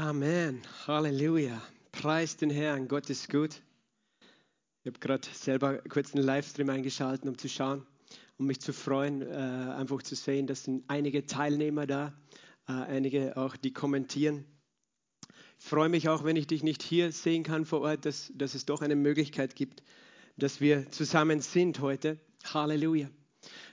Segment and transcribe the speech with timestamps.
[0.00, 0.62] Amen.
[0.86, 1.60] Halleluja.
[1.90, 2.86] Preis den Herrn.
[2.86, 3.60] Gott ist gut.
[4.84, 7.84] Ich habe gerade selber kurz einen Livestream eingeschaltet, um zu schauen,
[8.38, 12.14] um mich zu freuen, äh, einfach zu sehen, dass sind einige Teilnehmer da,
[12.68, 14.44] äh, einige auch, die kommentieren.
[15.58, 18.54] Ich freue mich auch, wenn ich dich nicht hier sehen kann vor Ort, dass, dass
[18.54, 19.82] es doch eine Möglichkeit gibt,
[20.36, 22.20] dass wir zusammen sind heute.
[22.44, 23.10] Halleluja.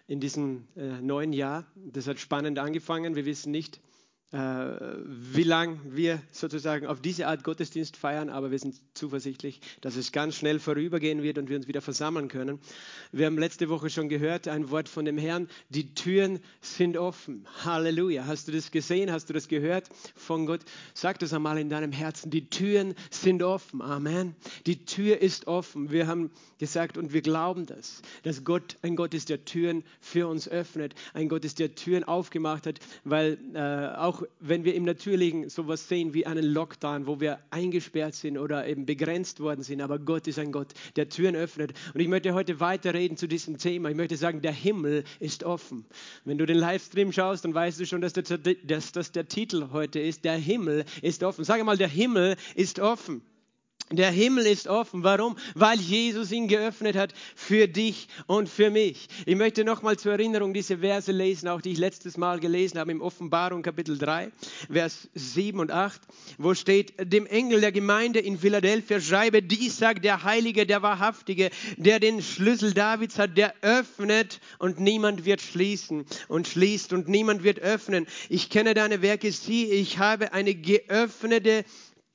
[0.07, 1.67] In diesem äh, neuen Jahr.
[1.75, 3.15] Das hat spannend angefangen.
[3.15, 3.79] Wir wissen nicht,
[4.35, 10.11] wie lange wir sozusagen auf diese Art Gottesdienst feiern, aber wir sind zuversichtlich, dass es
[10.11, 12.59] ganz schnell vorübergehen wird und wir uns wieder versammeln können.
[13.13, 17.47] Wir haben letzte Woche schon gehört, ein Wort von dem Herrn, die Türen sind offen.
[17.63, 18.25] Halleluja.
[18.25, 19.09] Hast du das gesehen?
[19.09, 20.61] Hast du das gehört von Gott?
[20.93, 23.81] Sag das einmal in deinem Herzen, die Türen sind offen.
[23.81, 24.35] Amen.
[24.65, 25.91] Die Tür ist offen.
[25.91, 30.27] Wir haben gesagt und wir glauben das, dass Gott ein Gott ist, der Türen für
[30.27, 34.83] uns öffnet, ein Gott ist, der Türen aufgemacht hat, weil äh, auch wenn wir im
[34.83, 39.81] Natürlichen sowas sehen wie einen Lockdown, wo wir eingesperrt sind oder eben begrenzt worden sind,
[39.81, 41.73] aber Gott ist ein Gott, der Türen öffnet.
[41.93, 43.89] Und ich möchte heute weiterreden zu diesem Thema.
[43.89, 45.85] Ich möchte sagen, der Himmel ist offen.
[46.23, 49.69] Wenn du den Livestream schaust, dann weißt du schon, dass das, dass das der Titel
[49.71, 50.25] heute ist.
[50.25, 51.43] Der Himmel ist offen.
[51.43, 53.21] Sag mal, der Himmel ist offen.
[53.91, 55.03] Der Himmel ist offen.
[55.03, 55.37] Warum?
[55.53, 59.07] Weil Jesus ihn geöffnet hat für dich und für mich.
[59.27, 62.91] Ich möchte nochmal zur Erinnerung diese Verse lesen, auch die ich letztes Mal gelesen habe
[62.91, 64.31] im Offenbarung Kapitel 3,
[64.71, 66.01] Vers 7 und 8,
[66.39, 71.51] wo steht, dem Engel der Gemeinde in Philadelphia schreibe, dies sagt der Heilige, der Wahrhaftige,
[71.77, 77.43] der den Schlüssel Davids hat, der öffnet und niemand wird schließen und schließt und niemand
[77.43, 78.07] wird öffnen.
[78.29, 81.65] Ich kenne deine Werke, sieh, ich habe eine geöffnete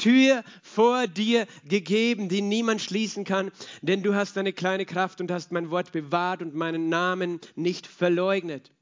[0.01, 5.31] Tür vor dir gegeben, die niemand schließen kann, denn du hast eine kleine Kraft und
[5.31, 8.73] hast mein Wort bewahrt und meinen Namen nicht verleugnet.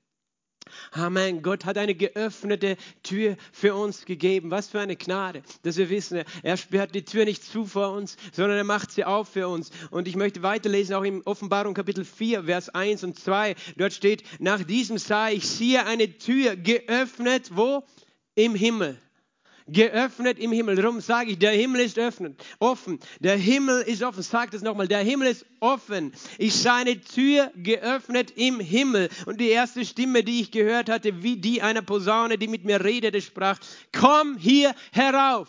[0.93, 1.43] Amen.
[1.43, 4.51] Gott hat eine geöffnete Tür für uns gegeben.
[4.51, 8.17] Was für eine Gnade, dass wir wissen, er sperrt die Tür nicht zu vor uns,
[8.33, 9.71] sondern er macht sie auf für uns.
[9.91, 13.55] Und ich möchte weiterlesen, auch im Offenbarung Kapitel 4, Vers 1 und 2.
[13.77, 17.83] Dort steht, nach diesem sah ich, siehe eine Tür geöffnet, wo?
[18.35, 18.99] Im Himmel
[19.69, 20.77] geöffnet im Himmel.
[20.77, 22.99] Darum sage ich, der Himmel ist öffnen, offen.
[23.21, 24.23] Der Himmel ist offen.
[24.23, 24.89] Sag das nochmal.
[24.89, 26.13] Der Himmel ist offen.
[26.39, 29.09] Ich sah eine Tür geöffnet im Himmel.
[29.27, 32.83] Und die erste Stimme, die ich gehört hatte, wie die einer Posaune, die mit mir
[32.83, 33.59] redete, sprach,
[33.93, 35.49] komm hier herauf.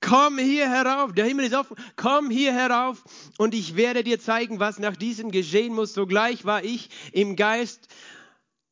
[0.00, 1.76] Komm hier herauf, der Himmel ist offen.
[1.96, 3.02] Komm hier herauf
[3.38, 5.94] und ich werde dir zeigen, was nach diesem geschehen muss.
[5.94, 7.88] Sogleich war ich im Geist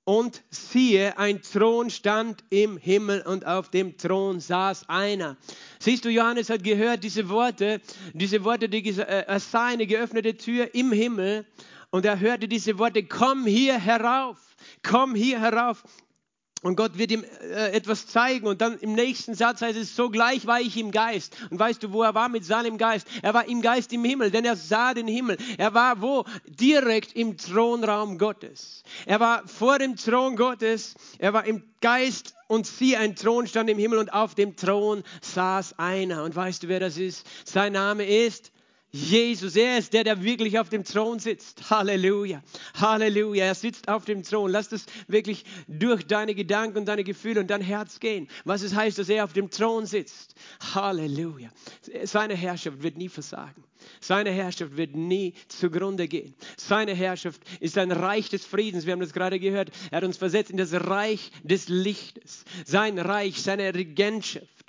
[0.05, 5.37] und siehe, ein Thron stand im Himmel und auf dem Thron saß einer.
[5.79, 7.81] Siehst du, Johannes hat gehört diese Worte,
[8.13, 11.47] diese Worte, die, äh, sah eine geöffnete Tür im Himmel
[11.91, 14.39] und er hörte diese Worte, komm hier herauf,
[14.83, 15.83] komm hier herauf.
[16.65, 18.47] Und Gott wird ihm äh, etwas zeigen.
[18.47, 21.37] Und dann im nächsten Satz heißt es, sogleich war ich im Geist.
[21.51, 23.07] Und weißt du, wo er war mit seinem Geist?
[23.21, 25.37] Er war im Geist im Himmel, denn er sah den Himmel.
[25.59, 26.25] Er war wo?
[26.47, 28.83] Direkt im Thronraum Gottes.
[29.05, 30.95] Er war vor dem Thron Gottes.
[31.19, 35.03] Er war im Geist und sieh, ein Thron stand im Himmel und auf dem Thron
[35.21, 36.25] saß einer.
[36.25, 37.27] Und weißt du, wer das ist?
[37.45, 38.54] Sein Name ist
[38.95, 41.69] Jesus, er ist der, der wirklich auf dem Thron sitzt.
[41.69, 42.45] Halleluja.
[42.75, 43.47] Halleluja.
[43.47, 44.53] Er sitzt auf dem Thron.
[44.53, 48.29] Lass das wirklich durch deine Gedanken und deine Gefühle und dein Herz gehen.
[48.45, 50.37] Was es heißt, dass er auf dem Thron sitzt.
[50.77, 51.49] Halleluja.
[52.05, 53.65] Seine Herrschaft wird nie versagen.
[54.01, 56.37] Seine Herrschaft wird nie zugrunde gehen.
[56.57, 58.87] Seine Herrschaft ist ein Reich des Friedens.
[58.87, 59.73] Wir haben das gerade gehört.
[59.91, 62.45] Er hat uns versetzt in das Reich des Lichtes.
[62.65, 64.64] Sein Reich, seine Regentschaft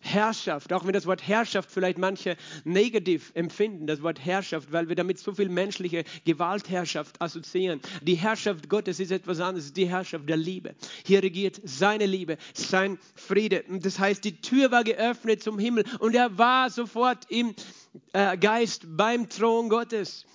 [0.00, 4.96] Herrschaft, auch wenn das Wort Herrschaft vielleicht manche negativ empfinden, das Wort Herrschaft, weil wir
[4.96, 7.80] damit so viel menschliche Gewaltherrschaft assoziieren.
[8.02, 10.74] Die Herrschaft Gottes ist etwas anderes, die Herrschaft der Liebe.
[11.04, 13.62] Hier regiert seine Liebe, sein Friede.
[13.68, 17.54] Und das heißt, die Tür war geöffnet zum Himmel und er war sofort im
[18.12, 20.26] äh, Geist beim Thron Gottes.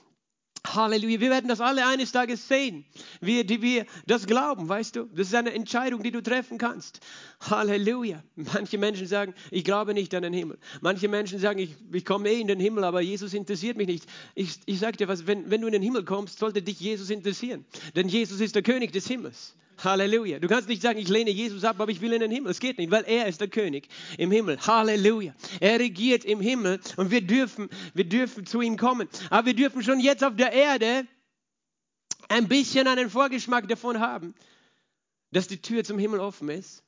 [0.73, 1.19] Halleluja.
[1.19, 2.85] Wir werden das alle eines Tages sehen,
[3.21, 5.05] wir, die wir das glauben, weißt du?
[5.13, 6.99] Das ist eine Entscheidung, die du treffen kannst.
[7.41, 8.23] Halleluja.
[8.35, 10.57] Manche Menschen sagen, ich glaube nicht an den Himmel.
[10.81, 14.06] Manche Menschen sagen, ich, ich komme eh in den Himmel, aber Jesus interessiert mich nicht.
[14.33, 17.09] Ich, ich sage dir was, wenn, wenn du in den Himmel kommst, sollte dich Jesus
[17.09, 17.65] interessieren.
[17.95, 19.56] Denn Jesus ist der König des Himmels.
[19.85, 20.39] Halleluja.
[20.39, 22.51] Du kannst nicht sagen, ich lehne Jesus ab, aber ich will in den Himmel.
[22.51, 23.87] Es geht nicht, weil er ist der König
[24.17, 24.59] im Himmel.
[24.59, 25.33] Halleluja.
[25.59, 29.07] Er regiert im Himmel und wir dürfen, wir dürfen zu ihm kommen.
[29.29, 31.07] Aber wir dürfen schon jetzt auf der Erde
[32.27, 34.35] ein bisschen einen Vorgeschmack davon haben,
[35.31, 36.84] dass die Tür zum Himmel offen ist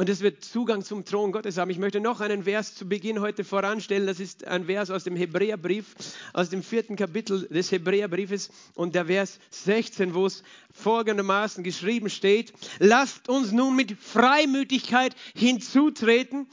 [0.00, 1.70] und es wird Zugang zum Thron Gottes haben.
[1.70, 4.06] Ich möchte noch einen Vers zu Beginn heute voranstellen.
[4.06, 5.94] Das ist ein Vers aus dem Hebräerbrief,
[6.32, 10.42] aus dem vierten Kapitel des Hebräerbriefes und der Vers 16, wo es
[10.72, 12.54] folgendermaßen geschrieben steht.
[12.78, 16.46] Lasst uns nun mit Freimütigkeit hinzutreten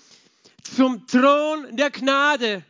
[0.75, 2.65] zum Thron der Gnade,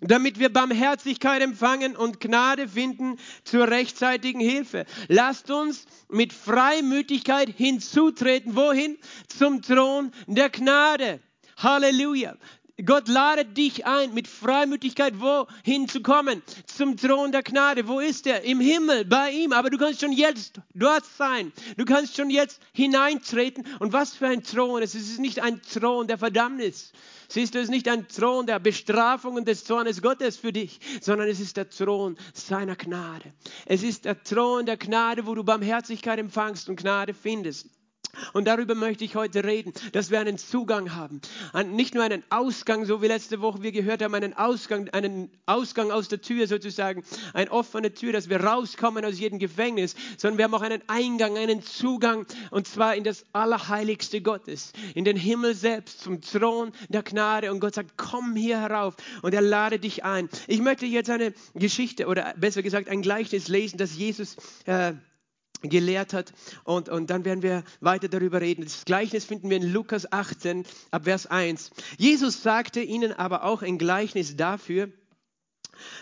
[0.00, 4.86] damit wir Barmherzigkeit empfangen und Gnade finden zur rechtzeitigen Hilfe.
[5.08, 8.56] Lasst uns mit Freimütigkeit hinzutreten.
[8.56, 8.98] Wohin?
[9.28, 11.20] Zum Thron der Gnade.
[11.56, 12.36] Halleluja.
[12.84, 16.42] Gott ladet dich ein, mit Freimütigkeit wohin zu kommen?
[16.66, 17.86] Zum Thron der Gnade.
[17.86, 18.42] Wo ist er?
[18.42, 19.52] Im Himmel, bei ihm.
[19.52, 21.52] Aber du kannst schon jetzt dort sein.
[21.76, 23.64] Du kannst schon jetzt hineintreten.
[23.78, 24.82] Und was für ein Thron.
[24.82, 26.92] Es ist nicht ein Thron der Verdammnis.
[27.28, 30.80] Siehst du, es ist nicht ein Thron der Bestrafung und des Zornes Gottes für dich,
[31.00, 33.32] sondern es ist der Thron seiner Gnade.
[33.66, 37.68] Es ist der Thron der Gnade, wo du Barmherzigkeit empfangst und Gnade findest.
[38.32, 41.20] Und darüber möchte ich heute reden, dass wir einen Zugang haben.
[41.72, 45.90] Nicht nur einen Ausgang, so wie letzte Woche wir gehört haben, einen Ausgang, einen Ausgang
[45.90, 50.44] aus der Tür sozusagen, eine offene Tür, dass wir rauskommen aus jedem Gefängnis, sondern wir
[50.44, 55.54] haben auch einen Eingang, einen Zugang, und zwar in das Allerheiligste Gottes, in den Himmel
[55.54, 57.52] selbst, zum Thron der Gnade.
[57.52, 60.28] Und Gott sagt, komm hier herauf und er lade dich ein.
[60.46, 64.36] Ich möchte jetzt eine Geschichte oder besser gesagt ein Gleichnis lesen, das Jesus
[64.66, 64.94] äh,
[65.68, 66.32] gelehrt hat.
[66.64, 68.64] Und, und dann werden wir weiter darüber reden.
[68.64, 71.70] Das Gleichnis finden wir in Lukas 18 ab Vers 1.
[71.98, 74.90] Jesus sagte ihnen aber auch ein Gleichnis dafür,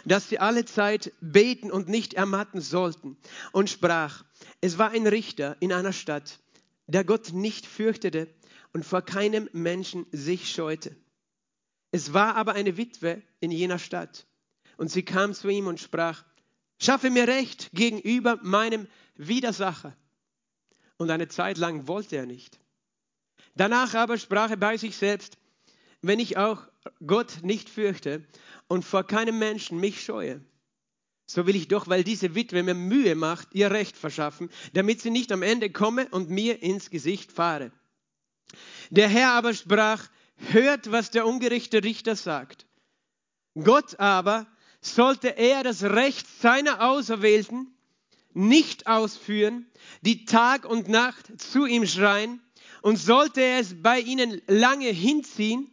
[0.05, 3.17] dass sie alle Zeit beten und nicht ermatten sollten
[3.53, 4.25] und sprach,
[4.61, 6.41] es war ein Richter in einer Stadt,
[6.87, 8.29] der Gott nicht fürchtete
[8.73, 10.95] und vor keinem Menschen sich scheute.
[11.91, 14.27] Es war aber eine Witwe in jener Stadt
[14.77, 16.25] und sie kam zu ihm und sprach,
[16.83, 19.97] schaffe mir Recht gegenüber meinem Widersacher.
[20.97, 22.59] Und eine Zeit lang wollte er nicht.
[23.55, 25.39] Danach aber sprach er bei sich selbst,
[26.01, 26.63] wenn ich auch
[27.07, 28.25] Gott nicht fürchte
[28.67, 30.41] und vor keinem Menschen mich scheue,
[31.27, 35.11] so will ich doch, weil diese Witwe mir Mühe macht, ihr Recht verschaffen, damit sie
[35.11, 37.71] nicht am Ende komme und mir ins Gesicht fahre.
[38.91, 42.67] Der Herr aber sprach, hört, was der ungerechte Richter sagt.
[43.55, 44.47] Gott aber
[44.83, 47.73] sollte er das Recht seiner Auserwählten
[48.35, 49.67] nicht ausführen,
[50.03, 52.43] die Tag und Nacht zu ihm schreien,
[52.83, 55.71] und sollte er es bei ihnen lange hinziehen,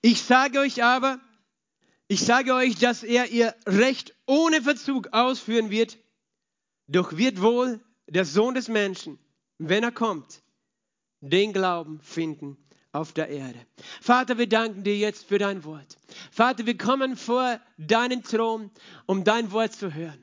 [0.00, 1.20] ich sage euch aber,
[2.06, 5.98] ich sage euch, dass er ihr Recht ohne Verzug ausführen wird,
[6.86, 9.18] doch wird wohl der Sohn des Menschen,
[9.58, 10.42] wenn er kommt,
[11.20, 12.56] den Glauben finden
[12.92, 13.58] auf der Erde.
[14.00, 15.96] Vater, wir danken dir jetzt für dein Wort.
[16.30, 18.70] Vater, wir kommen vor deinen Thron,
[19.06, 20.22] um dein Wort zu hören.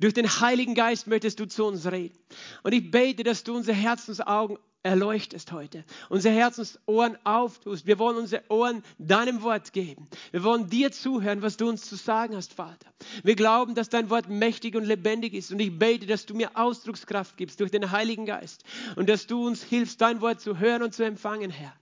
[0.00, 2.16] Durch den Heiligen Geist möchtest du zu uns reden.
[2.62, 7.86] Und ich bete, dass du unsere Herzensaugen erleuchtest heute, unsere Herzensohren auftust.
[7.86, 10.08] Wir wollen unsere Ohren deinem Wort geben.
[10.30, 12.88] Wir wollen dir zuhören, was du uns zu sagen hast, Vater.
[13.24, 15.50] Wir glauben, dass dein Wort mächtig und lebendig ist.
[15.50, 18.62] Und ich bete, dass du mir Ausdruckskraft gibst durch den Heiligen Geist
[18.94, 21.74] und dass du uns hilfst, dein Wort zu hören und zu empfangen, Herr.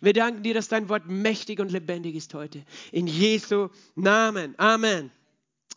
[0.00, 2.64] Wir danken dir, dass dein Wort mächtig und lebendig ist heute.
[2.92, 4.54] In Jesu Namen.
[4.58, 5.10] Amen.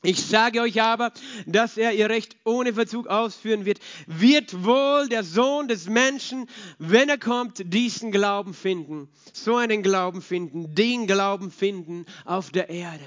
[0.06, 1.14] Ich sage euch aber,
[1.46, 7.08] dass er ihr Recht ohne Verzug ausführen wird, wird wohl der Sohn des Menschen, wenn
[7.08, 13.06] er kommt, diesen Glauben finden, so einen Glauben finden, den Glauben finden auf der Erde.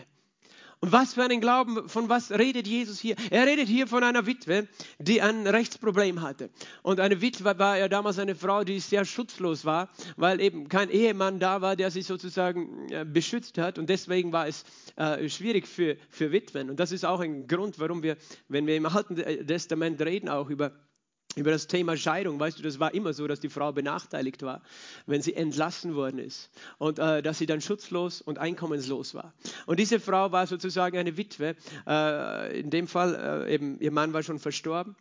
[0.89, 3.17] Was für einen Glauben, von was redet Jesus hier?
[3.31, 4.69] Er redet hier von einer Witwe,
[5.01, 6.49] die ein Rechtsproblem hatte.
[6.85, 10.89] Und eine Witwe war ja damals eine Frau, die sehr schutzlos war, weil eben kein
[10.89, 13.81] Ehemann da war, der sie sozusagen äh, beschützt hat.
[13.81, 16.71] Und deswegen war es äh, schwierig für, für Witwen.
[16.71, 18.17] Und das ist auch ein Grund, warum wir,
[18.49, 20.71] wenn wir im Alten Testament reden, auch über
[21.37, 24.63] über das Thema Scheidung, weißt du, das war immer so, dass die Frau benachteiligt war,
[25.07, 29.35] wenn sie entlassen worden ist und äh, dass sie dann schutzlos und einkommenslos war.
[29.67, 31.55] Und diese Frau war sozusagen eine Witwe.
[31.87, 34.97] Äh, in dem Fall äh, eben ihr Mann war schon verstorben.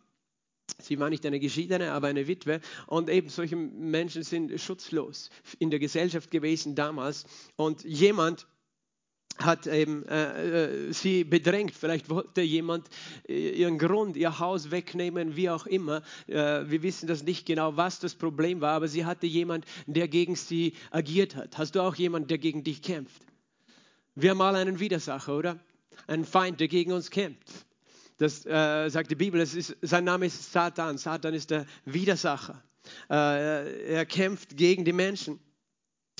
[0.78, 2.60] Sie war nicht eine Geschiedene, aber eine Witwe.
[2.86, 7.24] Und eben solche Menschen sind schutzlos in der Gesellschaft gewesen damals.
[7.56, 8.46] Und jemand
[9.38, 11.74] hat eben äh, äh, sie bedrängt.
[11.74, 12.88] Vielleicht wollte jemand
[13.28, 16.02] äh, ihren Grund, ihr Haus wegnehmen, wie auch immer.
[16.26, 20.08] Äh, wir wissen das nicht genau, was das Problem war, aber sie hatte jemand, der
[20.08, 21.58] gegen sie agiert hat.
[21.58, 23.22] Hast du auch jemanden, der gegen dich kämpft?
[24.14, 25.58] Wir haben mal einen Widersacher, oder?
[26.06, 27.66] Einen Feind, der gegen uns kämpft.
[28.18, 29.40] Das äh, sagt die Bibel.
[29.40, 30.96] Ist, sein Name ist Satan.
[30.96, 32.62] Satan ist der Widersacher.
[33.10, 35.38] Äh, er kämpft gegen die Menschen.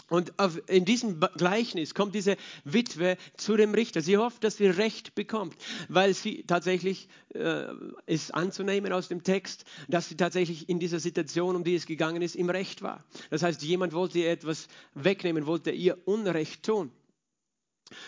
[0.08, 0.32] Und
[0.68, 4.00] in diesem Gleichnis kommt diese Witwe zu dem Richter.
[4.00, 5.56] Sie hofft, dass sie Recht bekommt,
[5.88, 7.66] weil sie tatsächlich äh,
[8.06, 12.22] ist anzunehmen aus dem Text, dass sie tatsächlich in dieser Situation, um die es gegangen
[12.22, 13.04] ist, im Recht war.
[13.30, 16.92] Das heißt, jemand wollte ihr etwas wegnehmen, wollte ihr Unrecht tun.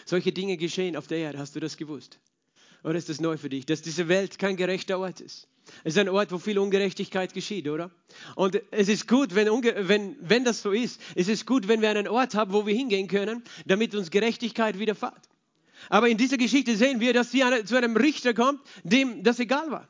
[0.05, 1.39] Solche Dinge geschehen auf der Erde.
[1.39, 2.21] Hast du das gewusst?
[2.85, 5.49] Oder ist das neu für dich, dass diese Welt kein gerechter Ort ist?
[5.85, 7.91] Es ist ein Ort, wo viel Ungerechtigkeit geschieht, oder?
[8.37, 11.91] Und es ist gut, wenn, wenn, wenn das so ist, es ist gut, wenn wir
[11.91, 15.29] einen Ort haben, wo wir hingehen können, damit uns Gerechtigkeit widerfahrt.
[15.91, 19.71] Aber in dieser Geschichte sehen wir, dass sie zu einem Richter kommt, dem das egal
[19.71, 19.89] war.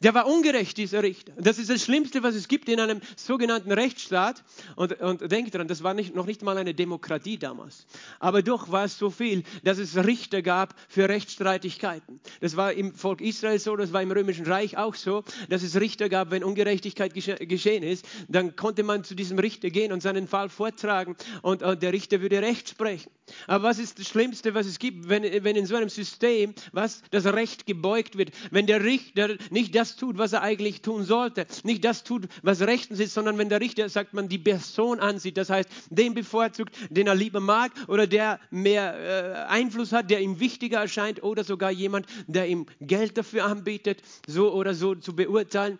[0.00, 1.32] Der war ungerecht, dieser Richter.
[1.36, 4.44] Das ist das Schlimmste, was es gibt in einem sogenannten Rechtsstaat.
[4.76, 7.86] Und, und denkt dran, das war nicht, noch nicht mal eine Demokratie damals.
[8.20, 12.20] Aber doch war es so viel, dass es Richter gab für Rechtsstreitigkeiten.
[12.40, 15.80] Das war im Volk Israel so, das war im Römischen Reich auch so, dass es
[15.80, 20.02] Richter gab, wenn Ungerechtigkeit gesche geschehen ist, dann konnte man zu diesem Richter gehen und
[20.02, 23.10] seinen Fall vortragen und, und der Richter würde Recht sprechen.
[23.46, 27.02] Aber was ist das Schlimmste, was es gibt, wenn, wenn in so einem System was,
[27.10, 31.04] das Recht gebeugt wird, wenn der Richter nicht das das tut, was er eigentlich tun
[31.04, 35.00] sollte, nicht das tut, was rechtens ist, sondern wenn der Richter, sagt man, die Person
[35.00, 40.10] ansieht, das heißt, den bevorzugt, den er lieber mag oder der mehr äh, Einfluss hat,
[40.10, 44.94] der ihm wichtiger erscheint oder sogar jemand, der ihm Geld dafür anbietet, so oder so
[44.94, 45.78] zu beurteilen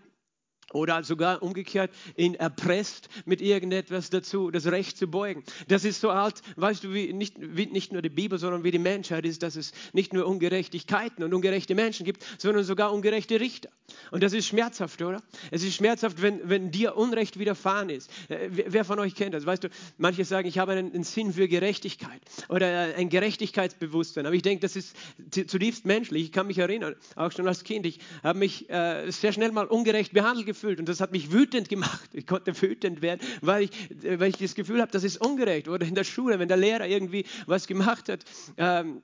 [0.72, 5.42] oder sogar umgekehrt ihn erpresst mit irgendetwas dazu, das Recht zu beugen.
[5.68, 8.70] Das ist so alt, weißt du, wie nicht, wie nicht nur die Bibel, sondern wie
[8.70, 13.40] die Menschheit ist, dass es nicht nur Ungerechtigkeiten und ungerechte Menschen gibt, sondern sogar ungerechte
[13.40, 13.70] Richter.
[14.10, 15.22] Und das ist schmerzhaft, oder?
[15.50, 18.10] Es ist schmerzhaft, wenn, wenn dir Unrecht widerfahren ist.
[18.28, 19.46] Äh, wer von euch kennt das?
[19.46, 22.20] Weißt du, manche sagen, ich habe einen, einen Sinn für Gerechtigkeit
[22.50, 24.26] oder ein Gerechtigkeitsbewusstsein.
[24.26, 24.94] Aber ich denke, das ist
[25.30, 26.24] zutiefst menschlich.
[26.24, 29.66] Ich kann mich erinnern, auch schon als Kind, ich habe mich äh, sehr schnell mal
[29.66, 32.10] ungerecht behandelt gefühlt gefühlt und das hat mich wütend gemacht.
[32.12, 33.70] Ich konnte wütend werden, weil ich,
[34.02, 35.68] weil ich das Gefühl habe, das ist ungerecht.
[35.68, 38.24] Oder in der Schule, wenn der Lehrer irgendwie was gemacht hat.
[38.56, 39.02] Ähm,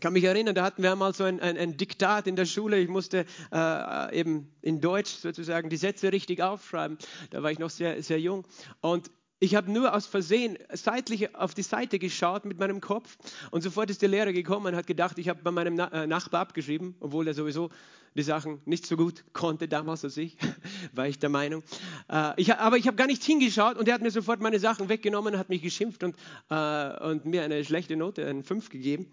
[0.00, 2.78] kann mich erinnern, da hatten wir einmal so ein, ein, ein Diktat in der Schule.
[2.78, 6.98] Ich musste äh, eben in Deutsch sozusagen die Sätze richtig aufschreiben.
[7.30, 8.46] Da war ich noch sehr, sehr jung.
[8.80, 13.18] Und ich habe nur aus Versehen seitlich auf die Seite geschaut mit meinem Kopf
[13.50, 16.40] und sofort ist der Lehrer gekommen und hat gedacht, ich habe bei meinem äh, Nachbar
[16.40, 17.70] abgeschrieben, obwohl er sowieso
[18.18, 20.36] die Sachen nicht so gut konnte damals als ich,
[20.92, 21.62] war ich der Meinung.
[22.10, 24.88] Äh, ich, aber ich habe gar nicht hingeschaut und er hat mir sofort meine Sachen
[24.88, 26.16] weggenommen, hat mich geschimpft und,
[26.50, 29.06] äh, und mir eine schlechte Note, eine 5 gegeben.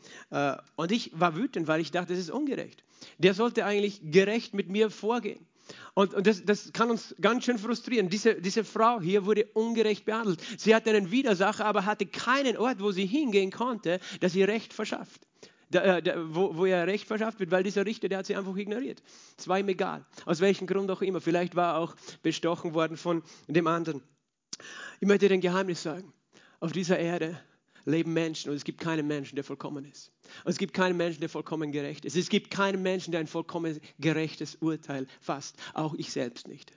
[0.76, 2.84] und ich war wütend, weil ich dachte, das ist ungerecht.
[3.18, 5.46] Der sollte eigentlich gerecht mit mir vorgehen.
[5.94, 8.10] Und, und das, das, kann uns ganz schön frustrieren.
[8.10, 10.42] Diese, diese Frau hier wurde ungerecht behandelt.
[10.58, 14.74] Sie hatte einen Widersacher, aber hatte keinen Ort, wo sie hingehen konnte, dass ihr Recht
[14.74, 15.22] verschafft.
[15.72, 18.56] Da, da, wo, wo ihr Recht verschafft wird, weil dieser Richter, der hat sie einfach
[18.56, 19.02] ignoriert.
[19.38, 20.06] Es war ihm egal.
[20.26, 21.22] Aus welchem Grund auch immer.
[21.22, 24.04] Vielleicht war er auch bestochen worden von dem anderen.
[25.00, 26.14] Ich möchte dir ein Geheimnis sagen.
[26.60, 27.40] Auf dieser Erde
[27.86, 30.12] leben Menschen und es gibt keinen Menschen, der vollkommen ist.
[30.44, 32.16] Und es gibt keinen Menschen, der vollkommen gerecht ist.
[32.16, 35.58] Es gibt keinen Menschen, der ein vollkommen gerechtes Urteil fasst.
[35.74, 36.72] Auch ich selbst nicht.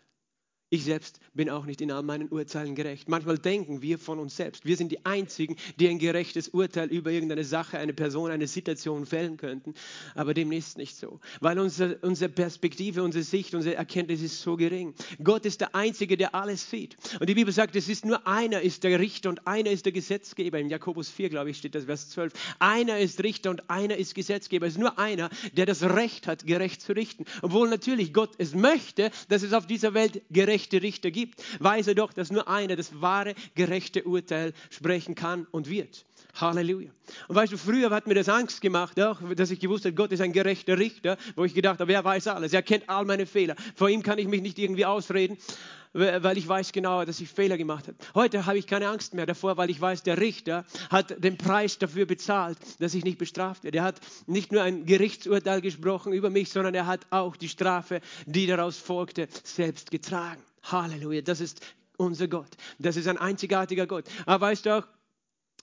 [0.71, 3.09] Ich selbst bin auch nicht in all meinen Urteilen gerecht.
[3.09, 7.11] Manchmal denken wir von uns selbst, wir sind die Einzigen, die ein gerechtes Urteil über
[7.11, 9.73] irgendeine Sache, eine Person, eine Situation fällen könnten.
[10.15, 14.59] Aber dem ist nicht so, weil unsere, unsere Perspektive, unsere Sicht, unsere Erkenntnis ist so
[14.59, 14.93] gering.
[15.25, 16.99] Gott ist der Einzige, der alles sieht.
[17.19, 19.93] Und die Bibel sagt, es ist nur einer ist der Richter und einer ist der
[19.93, 20.59] Gesetzgeber.
[20.59, 22.35] In Jakobus 4, glaube ich, steht das Vers 12.
[22.59, 24.67] Einer ist Richter und einer ist Gesetzgeber.
[24.67, 27.25] Es ist nur einer, der das Recht hat, gerecht zu richten.
[27.41, 31.87] Obwohl natürlich Gott es möchte, dass es auf dieser Welt gerecht gerechte Richter gibt, weiß
[31.87, 36.05] er doch, dass nur einer das wahre, gerechte Urteil sprechen kann und wird.
[36.35, 36.91] Halleluja.
[37.29, 40.13] Und weißt du, früher hat mir das Angst gemacht, auch, dass ich gewusst habe, Gott
[40.13, 43.27] ist ein gerechter Richter, wo ich gedacht habe, er weiß alles, er kennt all meine
[43.27, 43.55] Fehler.
[43.77, 45.39] Vor ihm kann ich mich nicht irgendwie ausreden,
[45.93, 47.97] weil ich weiß genau, dass ich Fehler gemacht habe.
[48.15, 51.79] Heute habe ich keine Angst mehr davor, weil ich weiß, der Richter hat den Preis
[51.79, 53.79] dafür bezahlt, dass ich nicht bestraft werde.
[53.79, 58.01] Er hat nicht nur ein Gerichtsurteil gesprochen über mich, sondern er hat auch die Strafe,
[58.27, 60.43] die daraus folgte, selbst getragen.
[60.73, 61.61] Halleluja, das ist
[61.97, 62.57] unser Gott.
[62.79, 64.05] Das ist ein einzigartiger Gott.
[64.27, 64.87] Aber weißt du auch,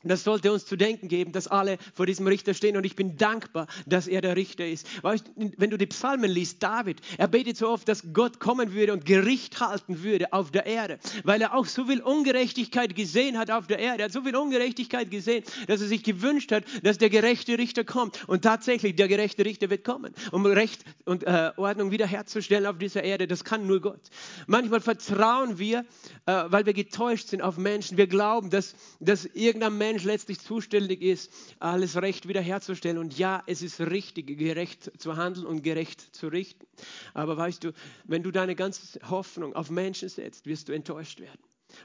[0.09, 3.17] das sollte uns zu denken geben, dass alle vor diesem Richter stehen und ich bin
[3.17, 4.88] dankbar, dass er der Richter ist.
[5.03, 8.93] Weißt, wenn du die Psalmen liest, David, er betet so oft, dass Gott kommen würde
[8.93, 13.51] und Gericht halten würde auf der Erde, weil er auch so viel Ungerechtigkeit gesehen hat
[13.51, 14.03] auf der Erde.
[14.03, 17.83] Er hat so viel Ungerechtigkeit gesehen, dass er sich gewünscht hat, dass der gerechte Richter
[17.83, 18.27] kommt.
[18.27, 23.03] Und tatsächlich, der gerechte Richter wird kommen, um Recht und äh, Ordnung wiederherzustellen auf dieser
[23.03, 23.27] Erde.
[23.27, 24.01] Das kann nur Gott.
[24.47, 25.85] Manchmal vertrauen wir,
[26.25, 27.97] äh, weil wir getäuscht sind auf Menschen.
[27.97, 32.97] Wir glauben, dass, dass irgendein Mensch Mensch letztlich zuständig ist, alles Recht wiederherzustellen.
[32.97, 36.67] Und ja, es ist richtig, gerecht zu handeln und gerecht zu richten.
[37.13, 37.71] Aber weißt du,
[38.03, 41.39] wenn du deine ganze Hoffnung auf Menschen setzt, wirst du enttäuscht werden.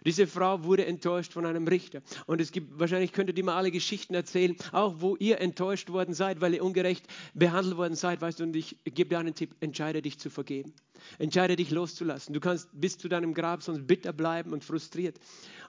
[0.04, 2.02] Diese Frau wurde enttäuscht von einem Richter.
[2.26, 6.14] Und es gibt, wahrscheinlich könntet ihr mal alle Geschichten erzählen, auch wo ihr enttäuscht worden
[6.14, 9.54] seid, weil ihr ungerecht behandelt worden seid, weißt du, und ich gebe dir einen Tipp,
[9.60, 10.72] entscheide dich zu vergeben.
[11.18, 12.34] Entscheide dich loszulassen.
[12.34, 15.18] Du kannst bis zu deinem Grab sonst bitter bleiben und frustriert.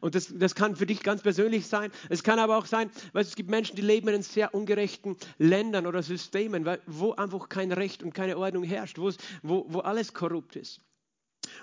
[0.01, 1.91] Und das, das kann für dich ganz persönlich sein.
[2.09, 5.87] Es kann aber auch sein, du, es gibt Menschen, die leben in sehr ungerechten Ländern
[5.87, 9.11] oder Systemen, wo einfach kein Recht und keine Ordnung herrscht, wo,
[9.41, 10.81] wo alles korrupt ist.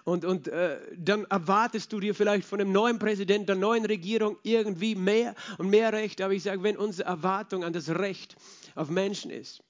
[0.05, 4.39] Und, und äh, dann erwartest du dir vielleicht von dem neuen Präsidenten, der neuen Regierung
[4.43, 6.21] irgendwie mehr und mehr Recht.
[6.21, 8.37] Aber ich sage, wenn unsere Erwartung an das Recht
[8.75, 9.63] auf Menschen ist,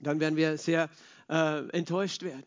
[0.00, 0.88] dann werden wir sehr
[1.28, 2.44] äh, enttäuscht werden.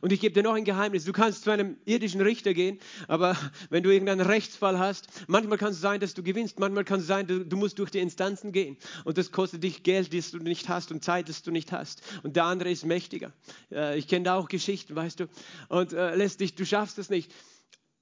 [0.00, 1.04] Und ich gebe dir noch ein Geheimnis.
[1.04, 3.36] Du kannst zu einem irdischen Richter gehen, aber
[3.70, 7.06] wenn du irgendeinen Rechtsfall hast, manchmal kann es sein, dass du gewinnst, manchmal kann es
[7.06, 8.76] sein, du, du musst durch die Instanzen gehen.
[9.04, 12.02] Und das kostet dich Geld, das du nicht hast und Zeit, das du nicht hast.
[12.22, 13.32] Und der andere ist mächtiger.
[13.70, 15.28] Äh, ich kenne da auch Geschichten, weißt du.
[15.68, 17.32] Und äh, lässt dich, du schaffst es nicht.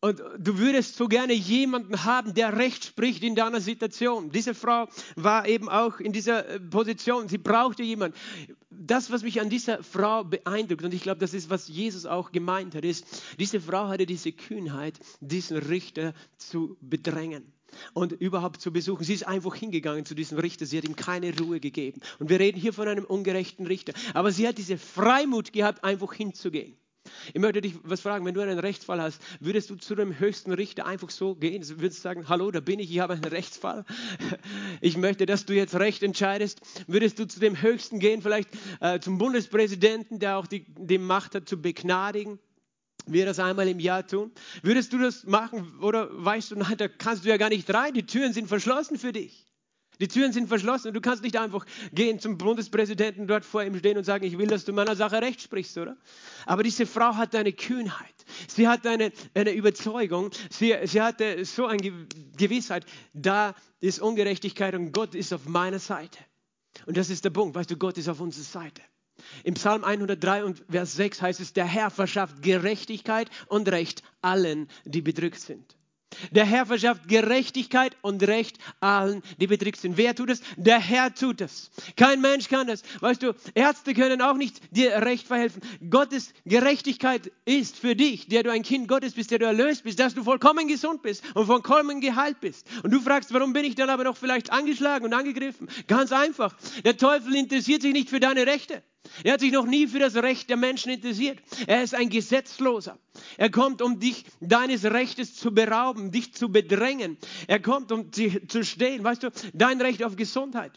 [0.07, 4.31] Und du würdest so gerne jemanden haben, der Recht spricht in deiner Situation.
[4.31, 4.87] Diese Frau
[5.17, 7.29] war eben auch in dieser äh, Position.
[7.29, 8.17] Sie brauchte jemanden.
[8.71, 12.31] Das, was mich an dieser Frau beeindruckt, und ich glaube, das ist, was Jesus auch
[12.31, 13.05] gemeint hat, ist,
[13.41, 17.53] diese Frau hatte diese Kühnheit, diesen Richter zu bedrängen
[17.93, 19.03] und überhaupt zu besuchen.
[19.03, 20.67] Sie ist einfach hingegangen zu diesem Richter.
[20.67, 22.01] Sie hat ihm keine Ruhe gegeben.
[22.21, 23.93] Und wir reden hier von einem ungerechten Richter.
[24.15, 26.77] Aber sie hat diese Freimut gehabt, einfach hinzugehen.
[27.35, 30.53] Ich möchte dich was fragen, wenn du einen Rechtsfall hast, würdest du zu dem höchsten
[30.53, 31.67] Richter einfach so gehen?
[31.81, 33.85] Würdest du sagen, hallo, da bin ich, ich habe einen Rechtsfall.
[34.81, 36.61] Ich möchte, dass du jetzt recht entscheidest.
[36.87, 38.49] Würdest du zu dem höchsten gehen, vielleicht
[38.81, 42.39] äh, zum Bundespräsidenten, der auch die, die Macht hat, zu begnadigen?
[43.07, 44.33] wir das einmal im Jahr tun?
[44.63, 47.95] Würdest du das machen oder weißt du, nein, da kannst du ja gar nicht rein,
[47.95, 49.47] die Türen sind verschlossen für dich.
[50.01, 53.79] Die Türen sind verschlossen und du kannst nicht einfach gehen zum Bundespräsidenten dort vor ihm
[53.79, 55.97] stehen und sagen, ich will, dass du meiner Sache recht sprichst, oder?
[56.45, 58.15] Aber diese Frau hat eine Kühnheit.
[58.49, 60.31] Sie hat eine, eine Überzeugung.
[60.51, 62.85] Sie, sie hatte so eine Gewissheit,
[63.15, 66.19] da ist Ungerechtigkeit und Gott ist auf meiner Seite.
[66.85, 68.83] Und das ist der Punkt, weißt du, Gott ist auf unserer Seite.
[69.45, 74.69] Im Psalm 103 und Vers 6 heißt es, der Herr verschafft Gerechtigkeit und Recht allen,
[74.85, 75.76] die bedrückt sind.
[76.31, 79.97] Der Herr verschafft Gerechtigkeit und Recht allen, die bedrückt sind.
[79.97, 80.41] Wer tut es?
[80.57, 81.71] Der Herr tut es.
[81.97, 82.83] Kein Mensch kann das.
[83.01, 85.63] Weißt du, Ärzte können auch nicht dir recht verhelfen.
[85.91, 89.99] Gottes Gerechtigkeit ist für dich, der du ein Kind Gottes bist, der du erlöst bist,
[89.99, 92.67] dass du vollkommen gesund bist und vollkommen geheilt bist.
[92.83, 95.69] Und du fragst, warum bin ich dann aber noch vielleicht angeschlagen und angegriffen?
[95.87, 96.57] Ganz einfach.
[96.85, 98.83] Der Teufel interessiert sich nicht für deine Rechte.
[99.25, 101.39] Er hat sich noch nie für das Recht der Menschen interessiert.
[101.67, 102.99] Er ist ein Gesetzloser.
[103.37, 107.17] Er kommt, um dich deines Rechtes zu berauben, dich zu bedrängen.
[107.47, 109.05] Er kommt, um dich zu stehen.
[109.05, 110.73] Weißt du, dein Recht auf Gesundheit,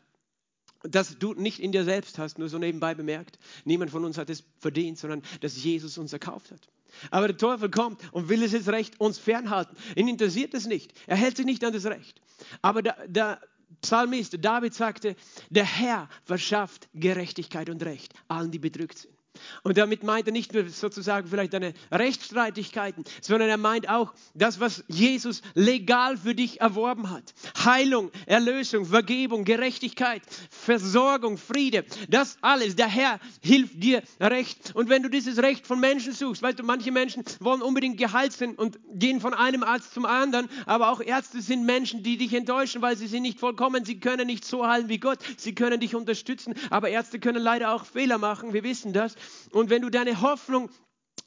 [0.84, 3.38] das du nicht in dir selbst hast, nur so nebenbei bemerkt.
[3.66, 6.68] Niemand von uns hat es verdient, sondern dass Jesus uns erkauft hat.
[7.12, 9.76] Aber der Teufel kommt und will es jetzt Recht uns fernhalten.
[9.96, 10.94] Ihn interessiert es nicht.
[11.08, 12.22] Er hält sich nicht an das Recht.
[12.62, 13.42] Aber der, der
[13.82, 15.16] Psalmist David sagte,
[15.50, 19.19] der Herr verschafft Gerechtigkeit und Recht allen, die bedrückt sind.
[19.64, 24.60] Und damit meint er nicht nur sozusagen vielleicht deine Rechtsstreitigkeiten, sondern er meint auch das,
[24.60, 27.34] was Jesus legal für dich erworben hat.
[27.64, 31.86] Heilung, Erlösung, Vergebung, Gerechtigkeit, Versorgung, Friede.
[32.10, 34.76] Das alles, der Herr hilft dir recht.
[34.76, 38.34] Und wenn du dieses Recht von Menschen suchst, weißt du, manche Menschen wollen unbedingt geheilt
[38.34, 42.34] sein und gehen von einem Arzt zum anderen, aber auch Ärzte sind Menschen, die dich
[42.34, 43.86] enttäuschen, weil sie sind nicht vollkommen.
[43.86, 45.20] Sie können nicht so heilen wie Gott.
[45.38, 48.54] Sie können dich unterstützen, aber Ärzte können leider auch Fehler machen.
[48.54, 49.16] Wir wissen das.
[49.52, 50.70] Und wenn du deine Hoffnung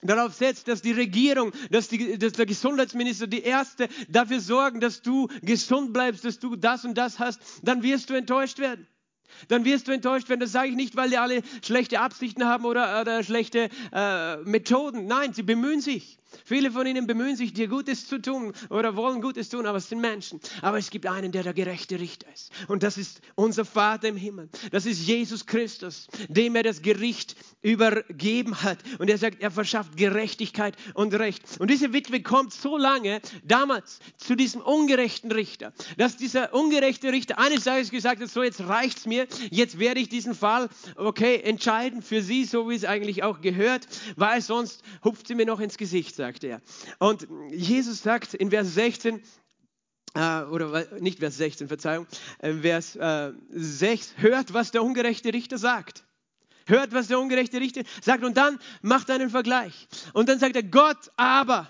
[0.03, 5.03] darauf setzt, dass die Regierung, dass, die, dass der Gesundheitsminister, die Ärzte dafür sorgen, dass
[5.03, 8.87] du gesund bleibst, dass du das und das hast, dann wirst du enttäuscht werden.
[9.49, 10.41] Dann wirst du enttäuscht werden.
[10.41, 15.07] Das sage ich nicht, weil die alle schlechte Absichten haben oder, oder schlechte äh, Methoden.
[15.07, 16.19] Nein, sie bemühen sich.
[16.45, 19.89] Viele von ihnen bemühen sich, dir Gutes zu tun oder wollen Gutes tun, aber es
[19.89, 20.41] sind Menschen.
[20.61, 22.51] Aber es gibt einen, der der gerechte Richter ist.
[22.69, 24.49] Und das ist unser Vater im Himmel.
[24.71, 28.79] Das ist Jesus Christus, dem er das Gericht übergeben hat.
[28.99, 31.43] Und er sagt, er verschafft Gerechtigkeit und Recht.
[31.59, 37.39] Und diese Witwe kommt so lange damals zu diesem ungerechten Richter, dass dieser ungerechte Richter
[37.39, 42.03] eines Tages gesagt hat, so jetzt reicht's mir, jetzt werde ich diesen Fall, okay, entscheiden
[42.03, 45.77] für sie, so wie es eigentlich auch gehört, weil sonst hupft sie mir noch ins
[45.77, 46.61] Gesicht sagt er.
[47.01, 49.21] Und Jesus sagt in Vers 16,
[50.15, 52.07] äh, oder nicht Vers 16, Verzeihung,
[52.39, 56.05] äh, Vers äh, 6, hört, was der ungerechte Richter sagt.
[56.67, 59.89] Hört, was der ungerechte Richter sagt und dann macht einen Vergleich.
[60.13, 61.69] Und dann sagt er, Gott aber,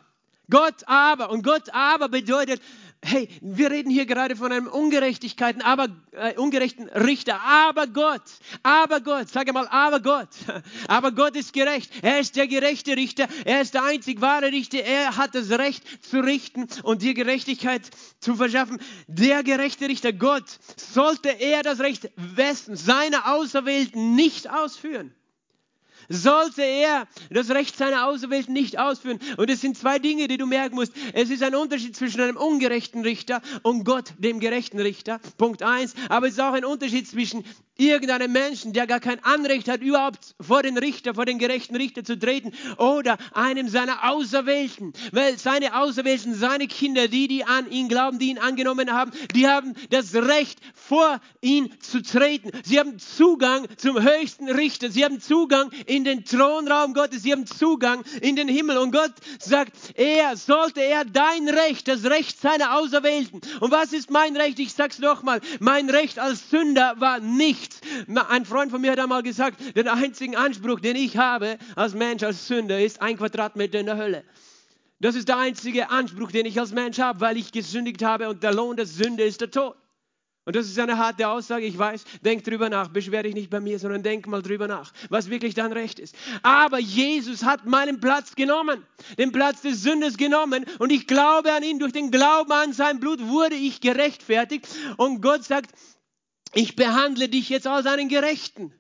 [0.51, 1.31] Gott aber.
[1.31, 2.61] Und Gott aber bedeutet,
[3.05, 8.23] hey, wir reden hier gerade von einem Ungerechtigkeiten, aber, äh, ungerechten Richter, aber Gott,
[8.63, 10.29] aber Gott, sage mal, aber Gott,
[10.89, 14.79] aber Gott ist gerecht, er ist der gerechte Richter, er ist der einzig wahre Richter,
[14.79, 17.83] er hat das Recht zu richten und dir Gerechtigkeit
[18.21, 18.81] zu verschaffen.
[19.09, 20.45] Der gerechte Richter, Gott,
[20.77, 25.13] sollte er das Recht wessen, seiner Auserwählten nicht ausführen
[26.09, 29.19] sollte er das Recht seiner Auserwählten nicht ausführen.
[29.37, 30.93] Und es sind zwei Dinge, die du merken musst.
[31.13, 35.21] Es ist ein Unterschied zwischen einem ungerechten Richter und Gott, dem gerechten Richter.
[35.39, 35.95] Punkt eins.
[36.09, 37.45] Aber es ist auch ein Unterschied zwischen
[37.77, 42.05] irgendeinem Menschen, der gar kein Anrecht hat, überhaupt vor den Richter, vor den gerechten Richter
[42.05, 44.93] zu treten, oder einem seiner Auserwählten.
[45.11, 49.47] Weil seine Auserwählten, seine Kinder, die, die an ihn glauben, die ihn angenommen haben, die
[49.47, 52.51] haben das Recht, vor ihn zu treten.
[52.65, 54.91] Sie haben Zugang zum höchsten Richter.
[54.91, 57.23] Sie haben Zugang in den Thronraum Gottes.
[57.23, 58.79] Sie haben Zugang in den Himmel.
[58.79, 63.41] Und Gott sagt, er sollte er dein Recht, das Recht seiner Auserwählten.
[63.61, 64.59] Und was ist mein Recht?
[64.59, 65.41] Ich sag's nochmal.
[65.61, 67.81] Mein Recht als Sünder war nicht nichts.
[68.29, 72.23] Ein Freund von mir hat einmal gesagt, der einzige Anspruch, den ich habe als Mensch,
[72.23, 74.25] als Sünder, ist ein Quadratmeter in der Hölle.
[75.01, 78.43] Das ist der einzige Anspruch, den ich als Mensch habe, weil ich gesündigt habe und
[78.43, 79.75] der Lohn der Sünde ist der Tod.
[80.45, 82.05] Und das ist eine harte Aussage, ich weiß.
[82.25, 82.89] Denk drüber nach.
[82.89, 86.17] Beschwer dich nicht bei mir, sondern denk mal drüber nach, was wirklich dein Recht ist.
[86.43, 88.85] Aber Jesus hat meinen Platz genommen,
[89.19, 90.67] den Platz des Sündes genommen.
[90.81, 91.79] Und ich glaube an ihn.
[91.79, 94.67] Durch den Glauben an sein Blut wurde ich gerechtfertigt.
[94.97, 95.71] Und Gott sagt,
[96.55, 98.73] ich behandle dich jetzt als einen Gerechten.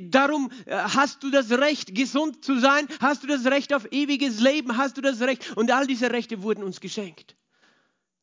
[0.00, 4.40] Darum äh, hast du das Recht, gesund zu sein, hast du das Recht auf ewiges
[4.40, 5.56] Leben, hast du das Recht.
[5.56, 7.36] Und all diese Rechte wurden uns geschenkt.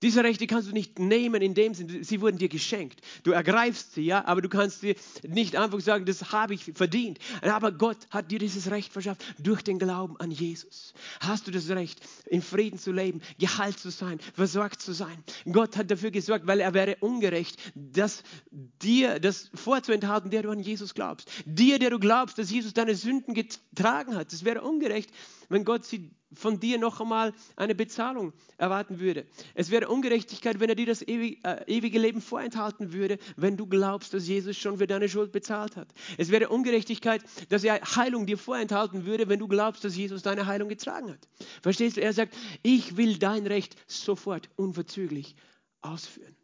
[0.03, 2.99] Diese Rechte kannst du nicht nehmen in dem Sinne, sie wurden dir geschenkt.
[3.23, 7.19] Du ergreifst sie, ja, aber du kannst sie nicht einfach sagen, das habe ich verdient.
[7.41, 10.93] Aber Gott hat dir dieses Recht verschafft durch den Glauben an Jesus.
[11.21, 15.23] Hast du das Recht, in Frieden zu leben, geheilt zu sein, versorgt zu sein.
[15.49, 20.59] Gott hat dafür gesorgt, weil er wäre ungerecht, das dir das vorzuenthalten, der du an
[20.59, 21.29] Jesus glaubst.
[21.45, 24.33] Dir, der du glaubst, dass Jesus deine Sünden getragen hat.
[24.33, 25.09] Das wäre ungerecht,
[25.53, 29.27] wenn Gott sie von dir noch einmal eine Bezahlung erwarten würde.
[29.53, 33.67] Es wäre Ungerechtigkeit, wenn er dir das ewige, äh, ewige Leben vorenthalten würde, wenn du
[33.67, 35.93] glaubst, dass Jesus schon für deine Schuld bezahlt hat.
[36.17, 40.47] Es wäre Ungerechtigkeit, dass er Heilung dir vorenthalten würde, wenn du glaubst, dass Jesus deine
[40.47, 41.29] Heilung getragen hat.
[41.61, 42.01] Verstehst du?
[42.01, 45.35] Er sagt, ich will dein Recht sofort unverzüglich
[45.81, 46.35] ausführen.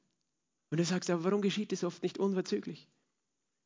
[0.70, 2.88] Und er sagt, aber warum geschieht es oft nicht unverzüglich?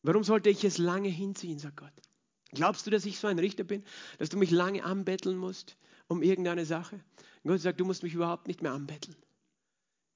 [0.04, 2.13] Warum sollte ich es lange hinziehen, sagt Gott?
[2.54, 3.84] Glaubst du, dass ich so ein Richter bin,
[4.20, 5.78] dass du mich lange anbetteln musst?
[6.08, 7.00] um irgendeine Sache.
[7.44, 9.16] Und Gott sagt, du musst mich überhaupt nicht mehr anbetteln,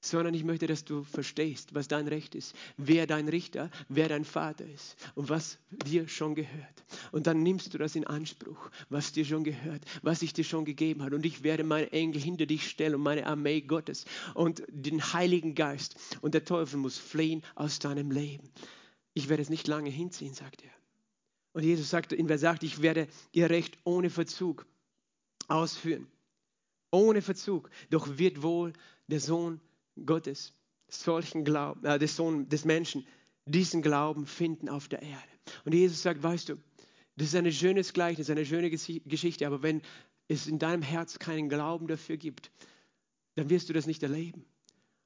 [0.00, 4.24] sondern ich möchte, dass du verstehst, was dein Recht ist, wer dein Richter, wer dein
[4.24, 6.84] Vater ist und was dir schon gehört.
[7.12, 10.64] Und dann nimmst du das in Anspruch, was dir schon gehört, was ich dir schon
[10.64, 11.16] gegeben habe.
[11.16, 15.54] Und ich werde meine Engel hinter dich stellen und meine Armee Gottes und den Heiligen
[15.54, 15.96] Geist.
[16.22, 18.48] Und der Teufel muss fliehen aus deinem Leben.
[19.12, 20.77] Ich werde es nicht lange hinziehen, sagt er.
[21.52, 24.66] Und Jesus sagt, in Vers 8, ich werde ihr Recht ohne Verzug
[25.48, 26.06] ausführen.
[26.90, 27.70] Ohne Verzug.
[27.90, 28.72] Doch wird wohl
[29.08, 29.60] der Sohn
[30.04, 30.52] Gottes
[30.88, 33.06] solchen Glauben, äh, der Sohn des Menschen,
[33.44, 35.28] diesen Glauben finden auf der Erde.
[35.64, 36.56] Und Jesus sagt, weißt du,
[37.16, 39.82] das ist ein schönes Gleichnis, eine schöne Geschichte, aber wenn
[40.28, 42.50] es in deinem Herz keinen Glauben dafür gibt,
[43.34, 44.44] dann wirst du das nicht erleben.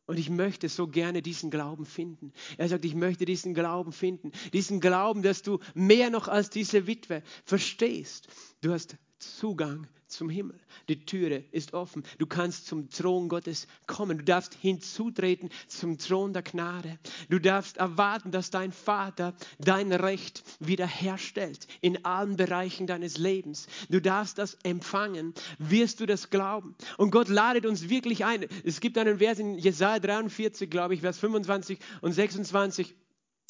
[0.06, 2.32] Und ich möchte so gerne diesen Glauben finden.
[2.58, 4.32] Er sagt, ich möchte diesen Glauben finden.
[4.52, 8.28] Diesen Glauben, dass du mehr noch als diese Witwe verstehst.
[8.60, 10.58] Du hast Zugang zum Himmel.
[10.88, 12.04] Die Türe ist offen.
[12.18, 14.18] Du kannst zum Thron Gottes kommen.
[14.18, 16.98] Du darfst hinzutreten zum Thron der Gnade.
[17.28, 23.66] Du darfst erwarten, dass dein Vater dein Recht wiederherstellt in allen Bereichen deines Lebens.
[23.88, 25.34] Du darfst das empfangen.
[25.58, 26.74] Wirst du das glauben?
[26.98, 28.46] Und Gott ladet uns wirklich ein.
[28.64, 32.94] Es gibt einen Vers in Jesaja 43, glaube ich, Vers 25 und 26.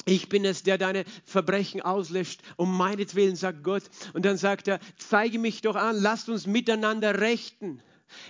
[0.05, 3.83] Ich bin es, der deine Verbrechen auslöscht, um meinetwillen, sagt Gott.
[4.13, 7.81] Und dann sagt er, zeige mich doch an, lasst uns miteinander rechten.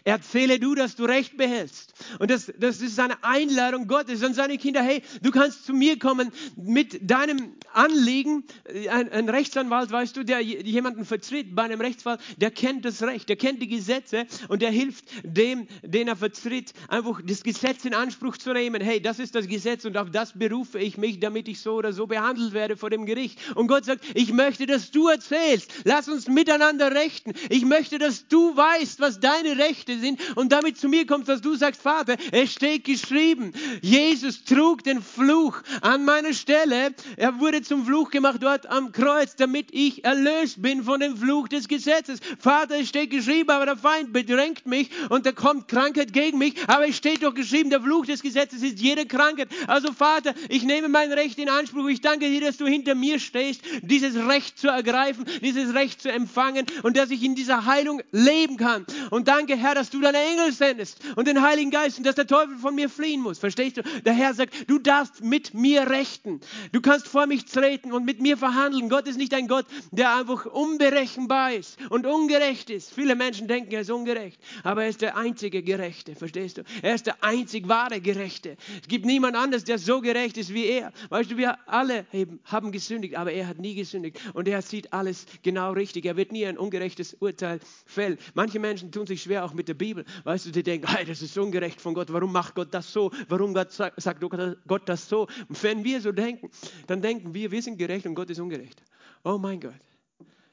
[0.04, 1.94] Erzähle du, dass du Recht behältst.
[2.20, 4.82] Und das, das ist eine Einladung Gottes an seine Kinder.
[4.82, 8.44] Hey, du kannst zu mir kommen mit deinem Anliegen.
[8.90, 13.30] Ein, ein, Rechtsanwalt, weißt du, der jemanden vertritt bei einem Rechtsfall, der kennt das Recht,
[13.30, 17.94] der kennt die Gesetze und der hilft dem, den er vertritt, einfach das Gesetz in
[17.94, 18.82] Anspruch zu nehmen.
[18.82, 21.94] Hey, das ist das Gesetz und auf das berufe ich mich, damit ich so oder
[21.94, 23.40] so behandelt werde vor dem Gericht.
[23.56, 25.72] Und Gott sagt, ich möchte, dass du erzählst.
[25.84, 27.34] Lass uns miteinander rechten.
[27.50, 31.28] Ich möchte, dass du weißt, was deine Rechte Rechte sind und damit zu mir kommst,
[31.30, 36.94] dass du sagst, Vater, es steht geschrieben, Jesus trug den Fluch an meiner Stelle.
[37.18, 41.48] Er wurde zum Fluch gemacht dort am Kreuz, damit ich erlöst bin von dem Fluch
[41.48, 42.20] des Gesetzes.
[42.38, 46.54] Vater, es steht geschrieben, aber der Feind bedrängt mich und da kommt Krankheit gegen mich.
[46.68, 49.50] Aber es steht doch geschrieben, der Fluch des Gesetzes ist jede Krankheit.
[49.66, 51.88] Also Vater, ich nehme mein Recht in Anspruch.
[51.88, 56.12] Ich danke dir, dass du hinter mir stehst, dieses Recht zu ergreifen, dieses Recht zu
[56.12, 58.86] empfangen und dass ich in dieser Heilung leben kann.
[59.10, 62.28] Und danke, Herr, dass du deine Engel sendest und den Heiligen Geist und dass der
[62.28, 63.40] Teufel von mir fliehen muss.
[63.40, 63.82] Verstehst du?
[64.06, 66.42] Der Herr sagt, du darfst mit mir rechten.
[66.74, 68.90] Du kannst vor mich treten und mit mir verhandeln.
[68.90, 72.94] Gott ist nicht ein Gott, der einfach unberechenbar ist und ungerecht ist.
[72.94, 76.16] Viele Menschen denken, er ist ungerecht, aber er ist der einzige Gerechte.
[76.16, 76.64] Verstehst du?
[76.82, 78.58] Er ist der einzig wahre Gerechte.
[78.82, 80.92] Es gibt niemand anderes, der so gerecht ist wie er.
[81.10, 82.06] Weißt du, wir alle
[82.46, 86.06] haben gesündigt, aber er hat nie gesündigt und er sieht alles genau richtig.
[86.06, 88.18] Er wird nie ein ungerechtes Urteil fällen.
[88.34, 90.06] Manche Menschen tun sich schwer auch mit der Bibel.
[90.24, 92.12] Weißt du, die denken, hey, das ist ungerecht von Gott.
[92.12, 93.12] Warum macht Gott das so?
[93.28, 95.28] Warum Gott sagt, sagt Gott das so?
[95.48, 96.50] Und wenn wir so denken,
[96.88, 98.82] dann denken wir, wir sind gerecht und Gott ist ungerecht.
[99.24, 99.74] Oh mein Gott.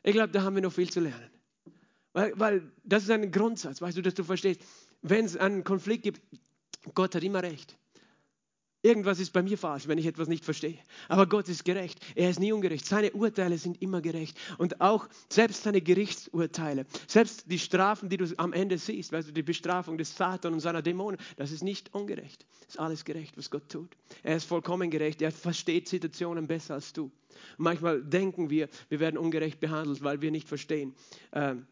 [0.02, 1.30] Ich glaube, da haben wir noch viel zu lernen.
[2.12, 4.62] Weil, weil das ist ein Grundsatz, weißt du, dass du verstehst,
[5.02, 6.20] wenn es einen Konflikt gibt,
[6.94, 7.76] Gott hat immer recht.
[8.82, 10.78] Irgendwas ist bei mir falsch, wenn ich etwas nicht verstehe.
[11.08, 12.00] Aber Gott ist gerecht.
[12.14, 12.86] Er ist nie ungerecht.
[12.86, 14.38] Seine Urteile sind immer gerecht.
[14.56, 19.32] Und auch selbst seine Gerichtsurteile, selbst die Strafen, die du am Ende siehst, weißt du,
[19.32, 22.46] die Bestrafung des Satan und seiner Dämonen, das ist nicht ungerecht.
[22.60, 23.96] Das ist alles gerecht, was Gott tut.
[24.22, 25.20] Er ist vollkommen gerecht.
[25.20, 27.04] Er versteht Situationen besser als du.
[27.04, 27.12] Und
[27.58, 30.94] manchmal denken wir, wir werden ungerecht behandelt, weil wir nicht verstehen.
[31.32, 31.66] Ähm,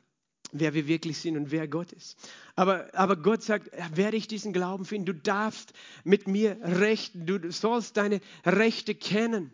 [0.53, 2.17] wer wir wirklich sind und wer Gott ist.
[2.57, 5.73] Aber, aber Gott sagt, werde ich diesen Glauben finden, du darfst
[6.05, 9.51] mit mir rechten, du sollst deine Rechte kennen.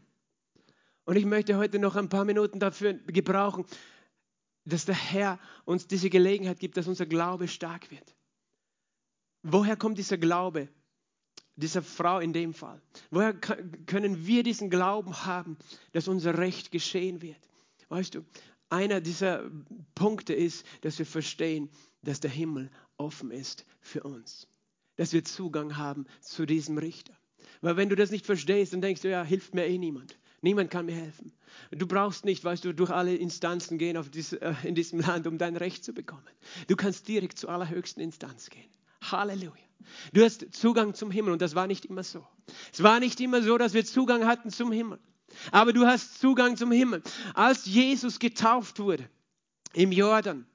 [1.04, 3.64] Und ich möchte heute noch ein paar Minuten dafür gebrauchen,
[4.64, 8.14] dass der Herr uns diese Gelegenheit gibt, dass unser Glaube stark wird.
[9.42, 10.68] Woher kommt dieser Glaube?
[11.56, 12.80] Dieser Frau in dem Fall.
[13.10, 15.56] Woher können wir diesen Glauben haben,
[15.92, 17.38] dass unser Recht geschehen wird?
[17.90, 18.24] Weißt du,
[18.70, 19.50] einer dieser
[19.94, 21.70] Punkte ist, dass wir verstehen,
[22.02, 24.46] dass der Himmel offen ist für uns.
[24.96, 27.14] Dass wir Zugang haben zu diesem Richter.
[27.60, 30.18] Weil wenn du das nicht verstehst, dann denkst du, ja, hilft mir eh niemand.
[30.42, 31.32] Niemand kann mir helfen.
[31.70, 35.38] Du brauchst nicht, weißt du, durch alle Instanzen gehen dies, äh, in diesem Land, um
[35.38, 36.26] dein Recht zu bekommen.
[36.68, 38.68] Du kannst direkt zur allerhöchsten Instanz gehen.
[39.00, 39.54] Halleluja.
[40.12, 42.26] Du hast Zugang zum Himmel und das war nicht immer so.
[42.72, 44.98] Es war nicht immer so, dass wir Zugang hatten zum Himmel.
[45.52, 47.02] Aber du hast Zugang zum Himmel.
[47.34, 49.08] Als Jesus getauft wurde
[49.72, 50.46] im Jordan,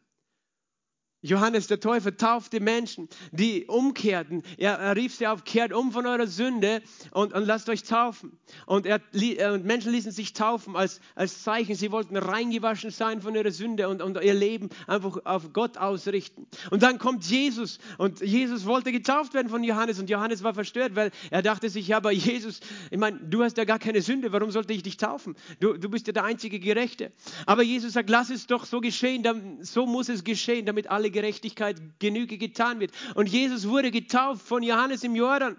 [1.21, 4.41] Johannes der Täufer taufte Menschen, die umkehrten.
[4.57, 8.39] Er, er, rief sie auf, kehrt um von eurer Sünde und, und lasst euch taufen.
[8.65, 11.75] Und, er, äh, und Menschen ließen sich taufen als, als Zeichen.
[11.75, 16.47] Sie wollten reingewaschen sein von ihrer Sünde und, und ihr Leben einfach auf Gott ausrichten.
[16.71, 20.95] Und dann kommt Jesus und Jesus wollte getauft werden von Johannes und Johannes war verstört,
[20.95, 24.31] weil er dachte sich, ja, aber Jesus, ich meine, du hast ja gar keine Sünde,
[24.31, 25.35] warum sollte ich dich taufen?
[25.59, 27.11] Du, du bist ja der einzige Gerechte.
[27.45, 31.81] Aber Jesus sagt, lass es doch so geschehen, so muss es geschehen, damit alle Gerechtigkeit
[31.99, 32.91] Genüge getan wird.
[33.15, 35.57] Und Jesus wurde getauft von Johannes im Jordan.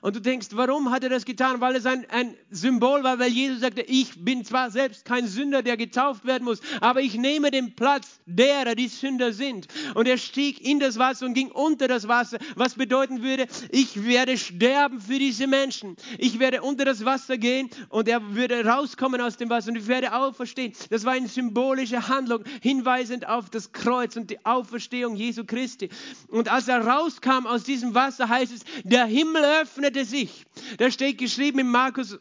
[0.00, 1.60] Und du denkst, warum hat er das getan?
[1.60, 5.62] Weil es ein, ein Symbol war, weil Jesus sagte, ich bin zwar selbst kein Sünder,
[5.62, 9.66] der getauft werden muss, aber ich nehme den Platz derer, die Sünder sind.
[9.94, 14.04] Und er stieg in das Wasser und ging unter das Wasser, was bedeuten würde, ich
[14.04, 15.96] werde sterben für diese Menschen.
[16.18, 19.86] Ich werde unter das Wasser gehen und er würde rauskommen aus dem Wasser und ich
[19.88, 20.72] werde auferstehen.
[20.90, 25.88] Das war eine symbolische Handlung, hinweisend auf das Kreuz und die Auferstehung Jesu Christi.
[26.28, 30.46] Und als er rauskam aus diesem Wasser, heißt es, der Himmel öffnet öffnete sich.
[30.78, 32.18] Da steht geschrieben in Markus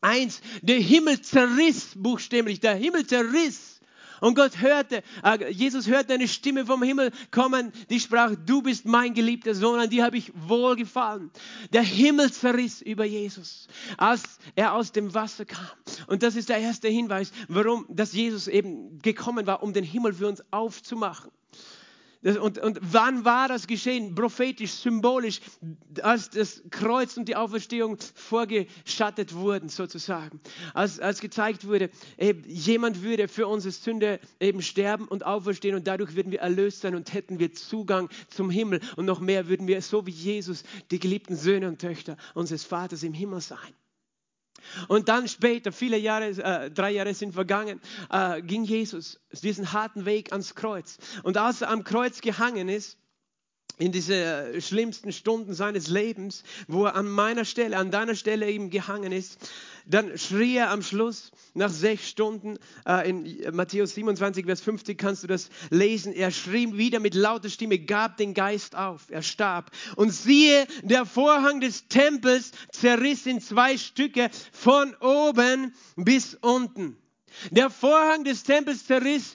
[0.00, 3.80] 1, der Himmel zerriss buchstäblich, der Himmel zerriss.
[4.20, 8.86] Und Gott hörte, äh, Jesus hörte eine Stimme vom Himmel kommen, die sprach, du bist
[8.86, 11.30] mein geliebter Sohn, an dir habe ich wohlgefallen.
[11.74, 14.22] Der Himmel zerriss über Jesus, als
[14.54, 15.66] er aus dem Wasser kam.
[16.06, 20.14] Und das ist der erste Hinweis, warum, dass Jesus eben gekommen war, um den Himmel
[20.14, 21.30] für uns aufzumachen.
[22.22, 24.14] Und, und wann war das geschehen?
[24.14, 25.40] Prophetisch, symbolisch,
[26.02, 30.40] als das Kreuz und die Auferstehung vorgeschattet wurden, sozusagen.
[30.74, 35.86] Als, als gezeigt wurde, eben, jemand würde für unsere Sünde eben sterben und auferstehen und
[35.86, 38.80] dadurch würden wir erlöst sein und hätten wir Zugang zum Himmel.
[38.96, 43.02] Und noch mehr würden wir, so wie Jesus, die geliebten Söhne und Töchter unseres Vaters
[43.02, 43.58] im Himmel sein.
[44.88, 50.04] Und dann später, viele Jahre, äh, drei Jahre sind vergangen, äh, ging Jesus diesen harten
[50.06, 50.98] Weg ans Kreuz.
[51.22, 52.98] Und als er am Kreuz gehangen ist,
[53.78, 58.70] in diese schlimmsten Stunden seines Lebens, wo er an meiner Stelle, an deiner Stelle eben
[58.70, 59.38] gehangen ist,
[59.84, 65.22] dann schrie er am Schluss nach sechs Stunden, äh, in Matthäus 27, Vers 50 kannst
[65.22, 69.70] du das lesen, er schrie wieder mit lauter Stimme, gab den Geist auf, er starb.
[69.96, 76.96] Und siehe, der Vorhang des Tempels zerriss in zwei Stücke von oben bis unten.
[77.50, 79.34] Der Vorhang des Tempels zerriss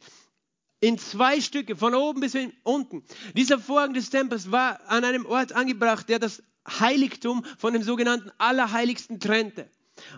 [0.82, 3.04] in zwei Stücke, von oben bis unten.
[3.38, 8.32] Dieser Vorhang des Tempels war an einem Ort angebracht, der das Heiligtum von dem sogenannten
[8.38, 9.70] Allerheiligsten trennte.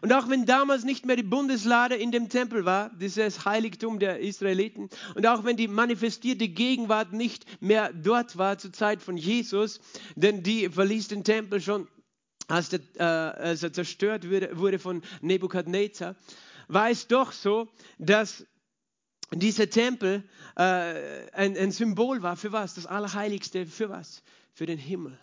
[0.02, 4.20] Und auch wenn damals nicht mehr die Bundeslade in dem Tempel war, dieses Heiligtum der
[4.20, 9.82] Israeliten, und auch wenn die manifestierte Gegenwart nicht mehr dort war zur Zeit von Jesus,
[10.16, 11.88] denn die verließ den Tempel schon,
[12.48, 16.16] als, der, äh, als er zerstört wurde, wurde von Nebukadnezar,
[16.68, 18.46] war es doch so, dass
[19.40, 20.24] dieser Tempel
[20.56, 22.76] äh, ein, ein Symbol war für was?
[22.76, 24.24] Das Allerheiligste für was?
[24.54, 25.18] Für den Himmel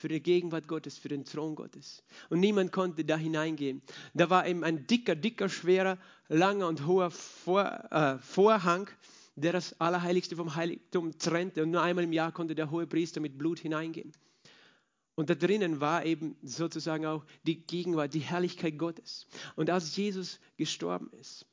[0.00, 2.02] für die Gegenwart Gottes, für den Thron Gottes.
[2.30, 3.82] Und niemand konnte da hineingehen.
[4.14, 5.98] Da war eben ein dicker, dicker, schwerer,
[6.28, 8.88] langer und hoher Vor, äh, Vorhang,
[9.36, 11.62] der das Allerheiligste vom Heiligtum trennte.
[11.62, 14.12] Und nur einmal im Jahr konnte der hohe Priester mit Blut hineingehen.
[15.16, 19.26] Und da drinnen war eben sozusagen auch die Gegenwart, die Herrlichkeit Gottes.
[19.54, 21.44] Und als Jesus gestorben ist,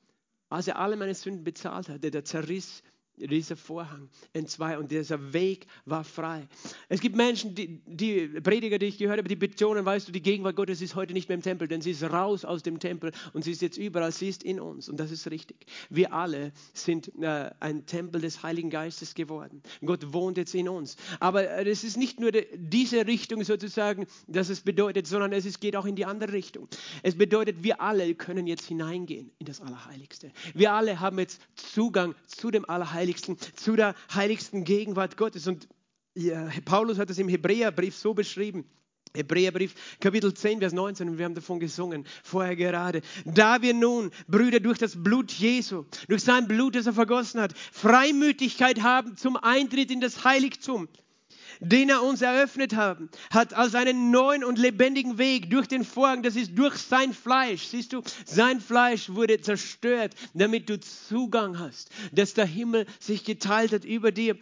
[0.49, 2.83] als er alle meine Sünden bezahlt hatte, der zerriss
[3.17, 6.47] dieser Vorhang in zwei und dieser Weg war frei.
[6.88, 10.21] Es gibt Menschen, die, die Prediger, die ich gehört habe, die betonen, weißt du, die
[10.21, 13.12] Gegenwart Gottes ist heute nicht mehr im Tempel, denn sie ist raus aus dem Tempel
[13.34, 15.65] und sie ist jetzt überall, sie ist in uns und das ist richtig.
[15.89, 19.62] Wir alle sind äh, ein Tempel des Heiligen Geistes geworden.
[19.84, 20.95] Gott wohnt jetzt in uns.
[21.19, 25.45] Aber äh, es ist nicht nur de, diese Richtung sozusagen, dass es bedeutet, sondern es
[25.45, 26.67] ist, geht auch in die andere Richtung.
[27.01, 30.32] Es bedeutet, wir alle können jetzt hineingehen in das Allerheiligste.
[30.53, 35.47] Wir alle haben jetzt Zugang zu dem Allerheiligsten Allerheiligsten, zu der heiligsten Gegenwart Gottes.
[35.47, 35.67] Und
[36.65, 38.65] Paulus hat es im Hebräerbrief so beschrieben.
[39.13, 43.01] Hebräerbrief Kapitel 10, Vers 19, und wir haben davon gesungen, vorher gerade.
[43.25, 47.57] Da wir nun, Brüder, durch das Blut Jesu, durch sein Blut, das er vergossen hat,
[47.71, 50.89] Freimütigkeit haben zum Eintritt in das Heiligtum,
[51.59, 52.97] den er uns eröffnet hat,
[53.31, 57.67] hat als einen neuen und lebendigen Weg durch den Vorhang, das ist durch sein Fleisch.
[57.67, 63.71] Siehst du, sein Fleisch wurde zerstört, damit du Zugang hast, dass der Himmel sich geteilt
[63.71, 64.37] hat über dir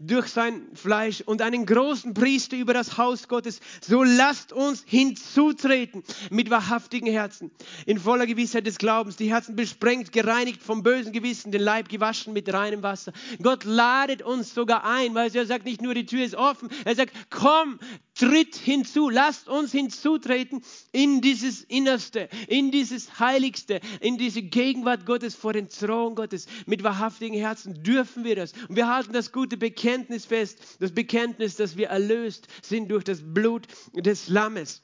[0.00, 3.60] durch sein Fleisch und einen großen Priester über das Haus Gottes.
[3.82, 7.50] So lasst uns hinzutreten mit wahrhaftigen Herzen,
[7.84, 12.32] in voller Gewissheit des Glaubens, die Herzen besprengt, gereinigt vom bösen Gewissen, den Leib gewaschen
[12.32, 13.12] mit reinem Wasser.
[13.42, 16.96] Gott ladet uns sogar ein, weil er sagt nicht nur, die Tür ist offen, er
[16.96, 17.78] sagt, komm,
[18.20, 25.34] tritt hinzu, lasst uns hinzutreten in dieses Innerste, in dieses Heiligste, in diese Gegenwart Gottes
[25.34, 26.46] vor den Thron Gottes.
[26.66, 28.52] Mit wahrhaftigen Herzen dürfen wir das.
[28.68, 33.22] Und wir halten das gute Bekenntnis fest, das Bekenntnis, dass wir erlöst sind durch das
[33.22, 34.82] Blut des Lammes.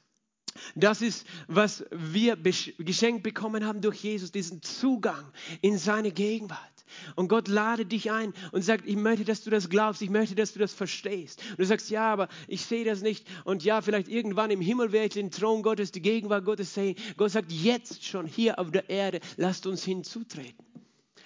[0.75, 6.76] Das ist, was wir geschenkt bekommen haben durch Jesus, diesen Zugang in seine Gegenwart.
[7.14, 10.35] Und Gott lade dich ein und sagt, ich möchte, dass du das glaubst, ich möchte,
[10.35, 11.42] dass du das verstehst.
[11.51, 13.27] Und du sagst, ja, aber ich sehe das nicht.
[13.44, 16.96] Und ja, vielleicht irgendwann im Himmel werde ich den Thron Gottes, die Gegenwart Gottes sehen.
[17.16, 20.64] Gott sagt, jetzt schon hier auf der Erde, lasst uns hinzutreten.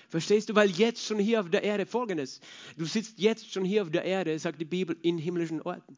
[0.08, 0.54] Verstehst du?
[0.56, 2.40] Weil jetzt schon hier auf der Erde folgendes.
[2.76, 5.96] Du sitzt jetzt schon hier auf der Erde, sagt die Bibel, in himmlischen Orten.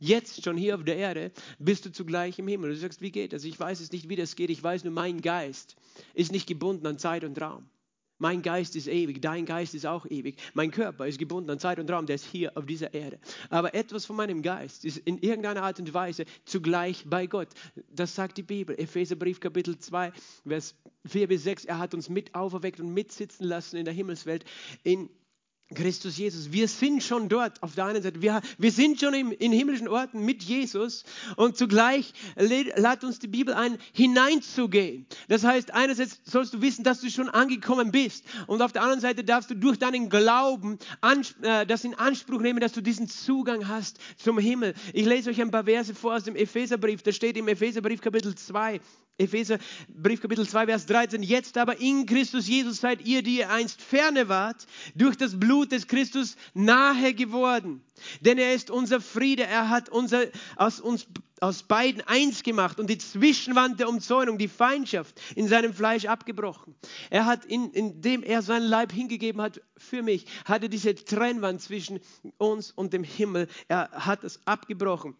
[0.00, 2.70] Jetzt schon hier auf der Erde bist du zugleich im Himmel.
[2.70, 3.44] Du sagst, wie geht das?
[3.44, 4.50] Ich weiß es nicht, wie das geht.
[4.50, 5.76] Ich weiß nur, mein Geist
[6.14, 7.68] ist nicht gebunden an Zeit und Raum.
[8.22, 10.36] Mein Geist ist ewig, dein Geist ist auch ewig.
[10.54, 13.18] Mein Körper ist gebunden an Zeit und Raum, der ist hier auf dieser Erde.
[13.50, 17.48] Aber etwas von meinem Geist ist in irgendeiner Art und Weise zugleich bei Gott.
[17.90, 18.78] Das sagt die Bibel.
[18.78, 20.12] Epheserbrief Kapitel 2,
[20.46, 21.64] Vers 4 bis 6.
[21.64, 24.44] Er hat uns mit auferweckt und mitsitzen lassen in der Himmelswelt
[24.84, 25.10] in
[25.74, 26.52] Christus Jesus.
[26.52, 28.22] Wir sind schon dort auf der einen Seite.
[28.22, 31.04] Wir, wir sind schon im, in himmlischen Orten mit Jesus
[31.36, 35.06] und zugleich lädt uns die Bibel ein, hineinzugehen.
[35.28, 39.00] Das heißt, einerseits sollst du wissen, dass du schon angekommen bist und auf der anderen
[39.00, 40.78] Seite darfst du durch deinen Glauben
[41.42, 44.74] äh, das in Anspruch nehmen, dass du diesen Zugang hast zum Himmel.
[44.92, 47.02] Ich lese euch ein paar Verse vor aus dem Epheserbrief.
[47.02, 48.80] Da steht im Epheserbrief Kapitel 2,
[49.18, 51.22] Epheser Brief Kapitel 2 Vers 13.
[51.22, 55.70] Jetzt aber in Christus Jesus seid ihr, die ihr einst ferne wart, durch das Blut
[55.72, 57.84] des Christus nahe geworden.
[58.20, 59.44] Denn er ist unser Friede.
[59.44, 60.24] Er hat unser,
[60.56, 61.06] aus uns
[61.40, 66.76] aus beiden eins gemacht und die Zwischenwand der Umzäunung, die Feindschaft in seinem Fleisch abgebrochen.
[67.10, 71.98] Er hat, in, indem er seinen Leib hingegeben hat für mich, hatte diese Trennwand zwischen
[72.38, 75.16] uns und dem Himmel, er hat es abgebrochen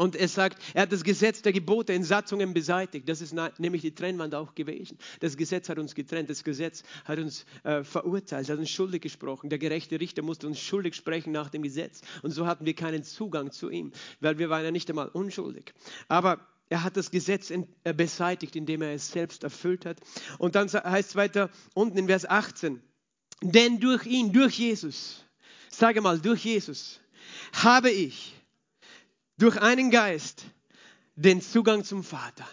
[0.00, 3.06] Und er sagt, er hat das Gesetz der Gebote in Satzungen beseitigt.
[3.06, 4.96] Das ist nämlich die Trennwand auch gewesen.
[5.20, 6.30] Das Gesetz hat uns getrennt.
[6.30, 9.50] Das Gesetz hat uns äh, verurteilt, hat uns schuldig gesprochen.
[9.50, 12.00] Der gerechte Richter musste uns schuldig sprechen nach dem Gesetz.
[12.22, 15.74] Und so hatten wir keinen Zugang zu ihm, weil wir waren ja nicht einmal unschuldig.
[16.08, 19.98] Aber er hat das Gesetz äh, beseitigt, indem er es selbst erfüllt hat.
[20.38, 22.80] Und dann heißt es weiter unten in Vers 18,
[23.42, 25.26] denn durch ihn, durch Jesus,
[25.68, 27.00] sage mal, durch Jesus,
[27.52, 28.39] habe ich
[29.40, 30.44] durch einen Geist
[31.16, 32.46] den Zugang zum Vater.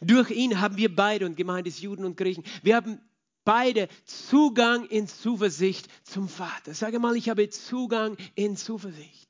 [0.00, 3.00] Durch ihn haben wir beide, und gemeint ist Juden und Griechen, wir haben
[3.44, 6.74] beide Zugang in Zuversicht zum Vater.
[6.74, 9.26] Sage mal, ich habe Zugang in Zuversicht.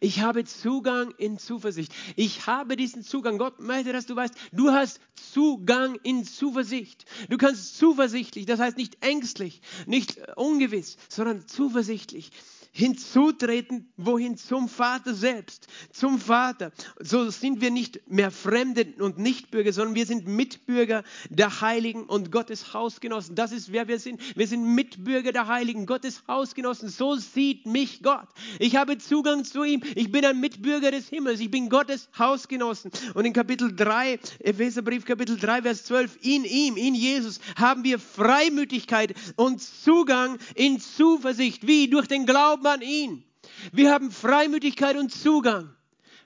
[0.00, 1.92] Ich habe Zugang in Zuversicht.
[2.16, 3.38] Ich habe diesen Zugang.
[3.38, 7.04] Gott möchte, dass du weißt, du hast Zugang in Zuversicht.
[7.28, 12.32] Du kannst zuversichtlich, das heißt nicht ängstlich, nicht ungewiss, sondern zuversichtlich
[12.72, 16.72] hinzutreten, wohin zum Vater selbst, zum Vater.
[17.00, 22.30] So sind wir nicht mehr Fremde und Nichtbürger, sondern wir sind Mitbürger der Heiligen und
[22.30, 23.34] Gottes Hausgenossen.
[23.34, 24.20] Das ist, wer wir sind.
[24.36, 26.88] Wir sind Mitbürger der Heiligen, Gottes Hausgenossen.
[26.88, 28.28] So sieht mich Gott.
[28.58, 29.82] Ich habe Zugang zu ihm.
[29.96, 31.40] Ich bin ein Mitbürger des Himmels.
[31.40, 32.92] Ich bin Gottes Hausgenossen.
[33.14, 37.98] Und in Kapitel 3, Epheserbrief Kapitel 3, Vers 12, in ihm, in Jesus, haben wir
[37.98, 43.24] Freimütigkeit und Zugang in Zuversicht, wie durch den Glauben Glauben an ihn.
[43.72, 45.74] Wir haben Freimütigkeit und Zugang.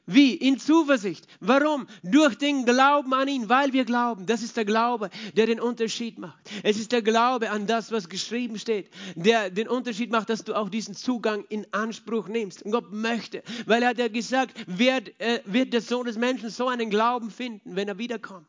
[0.06, 0.34] Wie?
[0.34, 1.26] In Zuversicht.
[1.40, 1.86] Warum?
[2.02, 4.26] Durch den Glauben an ihn, weil wir glauben.
[4.26, 6.38] Das ist der Glaube, der den Unterschied macht.
[6.62, 10.54] Es ist der Glaube an das, was geschrieben steht, der den Unterschied macht, dass du
[10.54, 12.62] auch diesen Zugang in Anspruch nimmst.
[12.64, 16.50] Und Gott möchte, weil er hat ja gesagt, wird, äh, wird der Sohn des Menschen
[16.50, 18.46] so einen Glauben finden, wenn er wiederkommt.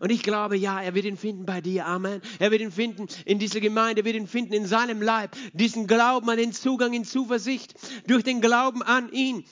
[0.00, 1.86] Und ich glaube, ja, er wird ihn finden bei dir.
[1.86, 2.20] Amen.
[2.40, 5.36] Er wird ihn finden in dieser Gemeinde, er wird ihn finden in seinem Leib.
[5.52, 7.74] Diesen Glauben an den Zugang in Zuversicht.
[8.06, 9.44] Durch den Glauben an ihn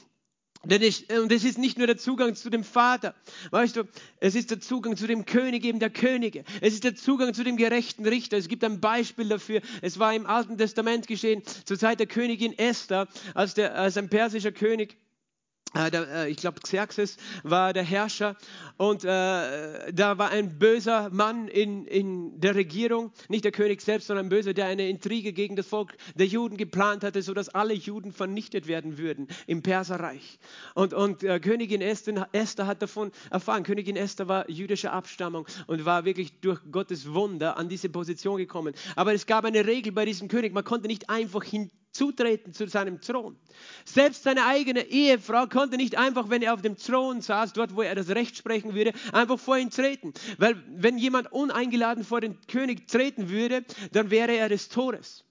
[0.64, 3.14] denn ich, und es ist nicht nur der Zugang zu dem Vater,
[3.50, 3.84] weißt du,
[4.20, 6.44] es ist der Zugang zu dem König eben der Könige.
[6.60, 8.36] Es ist der Zugang zu dem gerechten Richter.
[8.36, 9.60] Es gibt ein Beispiel dafür.
[9.82, 14.08] Es war im Alten Testament geschehen, zur Zeit der Königin Esther, als, der, als ein
[14.08, 15.03] persischer König äh, äh,
[16.28, 18.36] ich glaube, Xerxes war der Herrscher
[18.76, 24.06] und äh, da war ein böser Mann in, in der Regierung, nicht der König selbst,
[24.06, 27.74] sondern ein böser, der eine Intrige gegen das Volk der Juden geplant hatte, sodass alle
[27.74, 30.38] Juden vernichtet werden würden im Perserreich.
[30.74, 33.64] Und, und äh, Königin Esther, Esther hat davon erfahren.
[33.64, 38.74] Königin Esther war jüdischer Abstammung und war wirklich durch Gottes Wunder an diese Position gekommen.
[38.96, 42.68] Aber es gab eine Regel bei diesem König, man konnte nicht einfach hin zutreten zu
[42.68, 43.36] seinem Thron.
[43.84, 47.82] Selbst seine eigene Ehefrau konnte nicht einfach, wenn er auf dem Thron saß, dort wo
[47.82, 50.12] er das Recht sprechen würde, einfach vor ihn treten.
[50.38, 55.24] Weil wenn jemand uneingeladen vor den König treten würde, dann wäre er des Todes.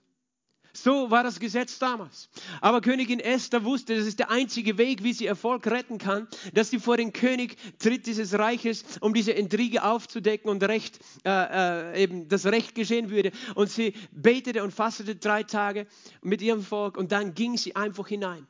[0.76, 2.30] So war das Gesetz damals.
[2.59, 6.71] Aber Königin Esther wusste, das ist der einzige Weg, wie sie Erfolg retten kann, dass
[6.71, 12.03] sie vor den König tritt dieses Reiches, um diese Intrige aufzudecken und Recht, äh, äh,
[12.03, 13.32] eben das Recht geschehen würde.
[13.53, 15.86] Und sie betete und fastete drei Tage
[16.24, 18.47] mit ihrem Volk und dann ging sie einfach hinein.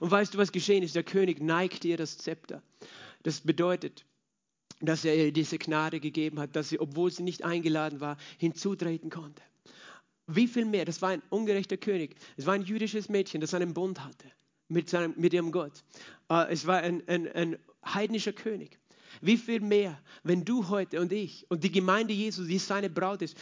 [0.00, 0.96] Und weißt du, was geschehen ist?
[0.96, 2.62] Der König neigte ihr das Zepter.
[3.22, 4.04] Das bedeutet,
[4.80, 9.10] dass er ihr diese Gnade gegeben hat, dass sie, obwohl sie nicht eingeladen war, hinzutreten
[9.10, 9.42] konnte.
[10.34, 10.84] Wie viel mehr?
[10.84, 12.16] Das war ein ungerechter König.
[12.36, 14.26] Es war ein jüdisches Mädchen, das einen Bund hatte
[14.68, 15.84] mit, seinem, mit ihrem Gott.
[16.28, 18.78] Äh, es war ein, ein, ein heidnischer König.
[19.20, 23.22] Wie viel mehr, wenn du heute und ich und die Gemeinde Jesu, die seine Braut
[23.22, 23.36] ist,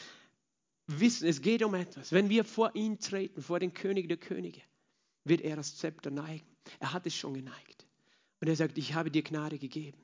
[0.86, 2.12] wissen, es geht um etwas.
[2.12, 4.62] Wenn wir vor ihn treten, vor den König der Könige,
[5.24, 6.46] wird er das Zepter neigen.
[6.80, 7.86] Er hat es schon geneigt.
[8.40, 9.98] Und er sagt, ich habe dir Gnade gegeben.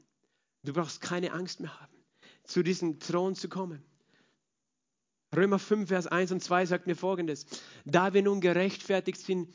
[0.64, 1.92] Du brauchst keine Angst mehr haben,
[2.44, 3.82] zu diesem Thron zu kommen.
[5.36, 7.46] Römer 5, Vers 1 und 2 sagt mir folgendes.
[7.84, 9.48] Da wir nun gerechtfertigt sind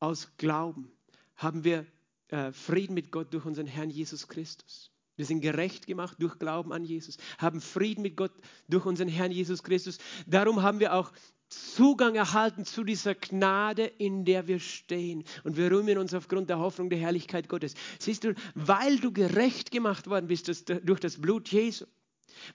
[0.00, 0.90] aus Glauben,
[1.36, 1.86] haben wir
[2.28, 4.90] äh, Frieden mit Gott durch unseren Herrn Jesus Christus.
[5.16, 8.32] Wir sind gerecht gemacht durch Glauben an Jesus, haben Frieden mit Gott
[8.68, 9.98] durch unseren Herrn Jesus Christus.
[10.26, 11.12] Darum haben wir auch
[11.48, 15.22] Zugang erhalten zu dieser Gnade, in der wir stehen.
[15.44, 17.74] Und wir rühmen uns aufgrund der Hoffnung der Herrlichkeit Gottes.
[18.00, 21.84] Siehst du, weil du gerecht gemacht worden bist durch das Blut Jesu,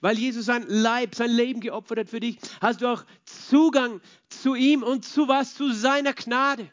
[0.00, 4.54] weil Jesus sein Leib, sein Leben geopfert hat für dich, hast du auch Zugang zu
[4.54, 5.54] ihm und zu was?
[5.54, 6.70] Zu seiner Gnade.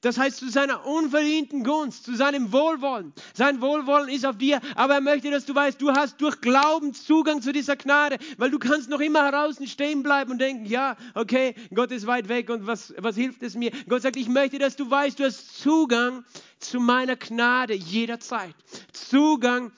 [0.00, 3.12] Das heißt zu seiner unverdienten Gunst, zu seinem Wohlwollen.
[3.34, 6.94] Sein Wohlwollen ist auf dir, aber er möchte, dass du weißt, du hast durch Glauben
[6.94, 10.96] Zugang zu dieser Gnade, weil du kannst noch immer draußen stehen bleiben und denken, ja,
[11.14, 13.72] okay, Gott ist weit weg und was, was hilft es mir?
[13.88, 16.24] Gott sagt, ich möchte, dass du weißt, du hast Zugang
[16.58, 18.54] zu meiner Gnade jederzeit.
[18.92, 19.70] Zugang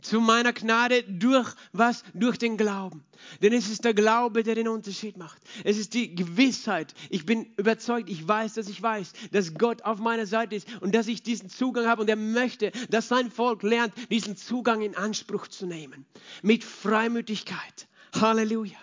[0.00, 2.02] zu meiner Gnade durch was?
[2.14, 3.04] Durch den Glauben.
[3.42, 5.40] Denn es ist der Glaube, der den Unterschied macht.
[5.64, 6.94] Es ist die Gewissheit.
[7.10, 10.94] Ich bin überzeugt, ich weiß, dass ich weiß, dass Gott auf meiner Seite ist und
[10.94, 14.96] dass ich diesen Zugang habe und er möchte, dass sein Volk lernt, diesen Zugang in
[14.96, 16.06] Anspruch zu nehmen.
[16.42, 17.86] Mit Freimütigkeit.
[18.14, 18.78] Halleluja.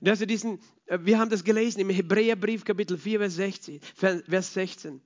[0.00, 3.80] Dass er diesen, äh, wir haben das gelesen im Hebräerbrief Kapitel 4, Vers 16.
[3.94, 5.00] Vers 16.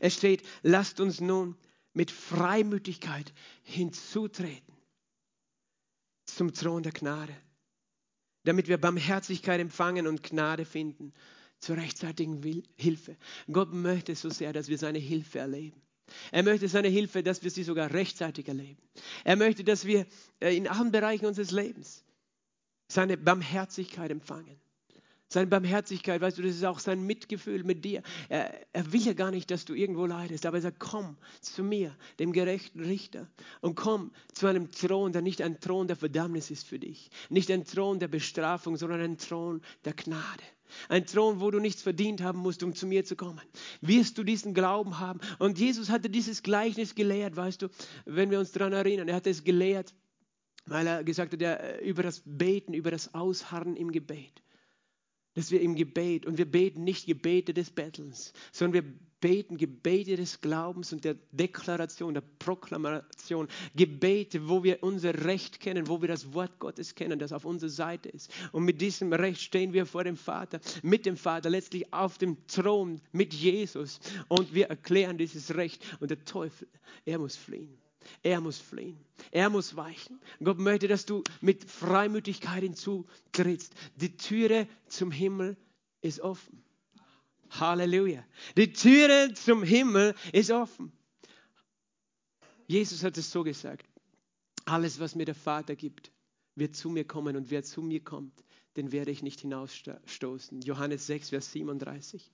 [0.00, 1.56] Es steht, lasst uns nun
[1.98, 3.34] mit Freimütigkeit
[3.64, 4.72] hinzutreten
[6.26, 7.34] zum Thron der Gnade,
[8.44, 11.12] damit wir Barmherzigkeit empfangen und Gnade finden
[11.58, 12.40] zur rechtzeitigen
[12.76, 13.16] Hilfe.
[13.50, 15.82] Gott möchte so sehr, dass wir seine Hilfe erleben.
[16.30, 18.80] Er möchte seine Hilfe, dass wir sie sogar rechtzeitig erleben.
[19.24, 20.06] Er möchte, dass wir
[20.38, 22.04] äh, in allen Bereichen unseres Lebens
[22.86, 24.60] seine Barmherzigkeit empfangen.
[25.30, 28.02] Seine Barmherzigkeit, weißt du, das ist auch sein Mitgefühl mit dir.
[28.30, 31.62] Er, er, will ja gar nicht, dass du irgendwo leidest, aber er sagt, komm zu
[31.62, 33.28] mir, dem gerechten Richter,
[33.60, 37.50] und komm zu einem Thron, der nicht ein Thron der Verdammnis ist für dich, nicht
[37.50, 40.42] ein Thron der Bestrafung, sondern ein Thron der Gnade.
[40.88, 43.40] Ein Thron, wo du nichts verdient haben musst, um zu mir zu kommen.
[43.82, 45.20] Wirst du diesen Glauben haben?
[45.38, 47.68] Und Jesus hatte dieses Gleichnis gelehrt, weißt du,
[48.06, 49.08] wenn wir uns daran erinnern.
[49.08, 49.94] Er hat es gelehrt,
[50.66, 54.42] weil er gesagt hat, ja, über das Beten, über das Ausharren im Gebet
[55.38, 60.16] dass wir im Gebet, und wir beten nicht Gebete des Bettels, sondern wir beten Gebete
[60.16, 66.08] des Glaubens und der Deklaration, der Proklamation, Gebete, wo wir unser Recht kennen, wo wir
[66.08, 68.32] das Wort Gottes kennen, das auf unserer Seite ist.
[68.50, 72.36] Und mit diesem Recht stehen wir vor dem Vater, mit dem Vater, letztlich auf dem
[72.48, 74.00] Thron mit Jesus.
[74.26, 75.84] Und wir erklären dieses Recht.
[76.00, 76.66] Und der Teufel,
[77.04, 77.78] er muss fliehen.
[78.22, 78.98] Er muss fliehen.
[79.30, 80.20] Er muss weichen.
[80.42, 83.72] Gott möchte, dass du mit Freimütigkeit hinzutrittst.
[83.96, 85.56] Die Türe zum Himmel
[86.00, 86.62] ist offen.
[87.50, 88.24] Halleluja.
[88.56, 90.92] Die Türe zum Himmel ist offen.
[92.66, 93.86] Jesus hat es so gesagt.
[94.66, 96.12] Alles, was mir der Vater gibt,
[96.54, 98.44] wird zu mir kommen und wer zu mir kommt,
[98.76, 100.60] den werde ich nicht hinausstoßen.
[100.60, 102.30] Johannes 6, Vers 37.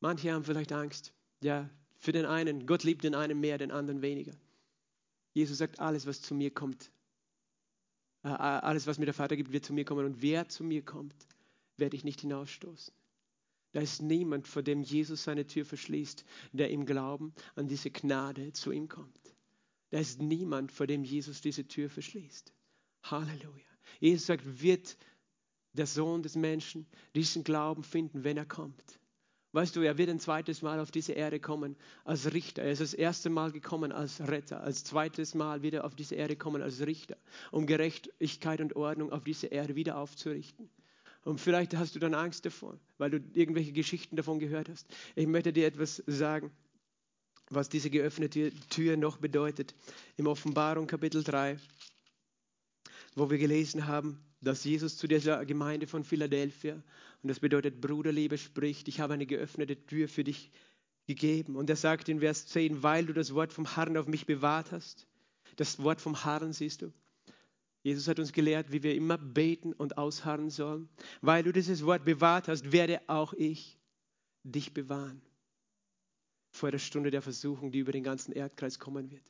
[0.00, 1.12] Manche haben vielleicht Angst.
[1.42, 1.68] Ja,
[1.98, 2.66] für den einen.
[2.66, 4.32] Gott liebt den einen mehr, den anderen weniger.
[5.32, 6.90] Jesus sagt, alles, was zu mir kommt,
[8.24, 10.04] äh, äh, alles, was mir der Vater gibt, wird zu mir kommen.
[10.04, 11.14] Und wer zu mir kommt,
[11.76, 12.92] werde ich nicht hinausstoßen.
[13.72, 18.52] Da ist niemand, vor dem Jesus seine Tür verschließt, der im Glauben an diese Gnade
[18.52, 19.20] zu ihm kommt.
[19.90, 22.52] Da ist niemand, vor dem Jesus diese Tür verschließt.
[23.02, 23.66] Halleluja.
[24.00, 24.96] Jesus sagt, wird
[25.74, 28.98] der Sohn des Menschen diesen Glauben finden, wenn er kommt.
[29.56, 32.60] Weißt du, er wird ein zweites Mal auf diese Erde kommen als Richter.
[32.60, 36.36] Er ist das erste Mal gekommen als Retter, als zweites Mal wieder auf diese Erde
[36.36, 37.16] kommen als Richter,
[37.52, 40.68] um Gerechtigkeit und Ordnung auf diese Erde wieder aufzurichten.
[41.24, 44.94] Und vielleicht hast du dann Angst davor, weil du irgendwelche Geschichten davon gehört hast.
[45.14, 46.50] Ich möchte dir etwas sagen,
[47.48, 49.74] was diese geöffnete Tür noch bedeutet.
[50.18, 51.56] Im Offenbarung Kapitel 3,
[53.14, 58.38] wo wir gelesen haben, dass Jesus zu dieser Gemeinde von Philadelphia, und das bedeutet Bruderliebe,
[58.38, 60.52] spricht, ich habe eine geöffnete Tür für dich
[61.06, 61.56] gegeben.
[61.56, 64.70] Und er sagt in Vers 10, weil du das Wort vom Herrn auf mich bewahrt
[64.70, 65.06] hast.
[65.56, 66.92] Das Wort vom Herrn siehst du.
[67.82, 70.88] Jesus hat uns gelehrt, wie wir immer beten und ausharren sollen.
[71.22, 73.78] Weil du dieses Wort bewahrt hast, werde auch ich
[74.44, 75.22] dich bewahren.
[76.50, 79.26] Vor der Stunde der Versuchung, die über den ganzen Erdkreis kommen wird.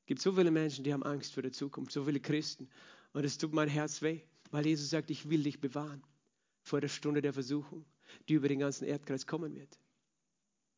[0.00, 2.68] Es gibt so viele Menschen, die haben Angst vor der Zukunft, so viele Christen.
[3.12, 4.22] Und es tut mein Herz weh.
[4.54, 6.00] Weil Jesus sagt, ich will dich bewahren
[6.62, 7.84] vor der Stunde der Versuchung,
[8.28, 9.80] die über den ganzen Erdkreis kommen wird.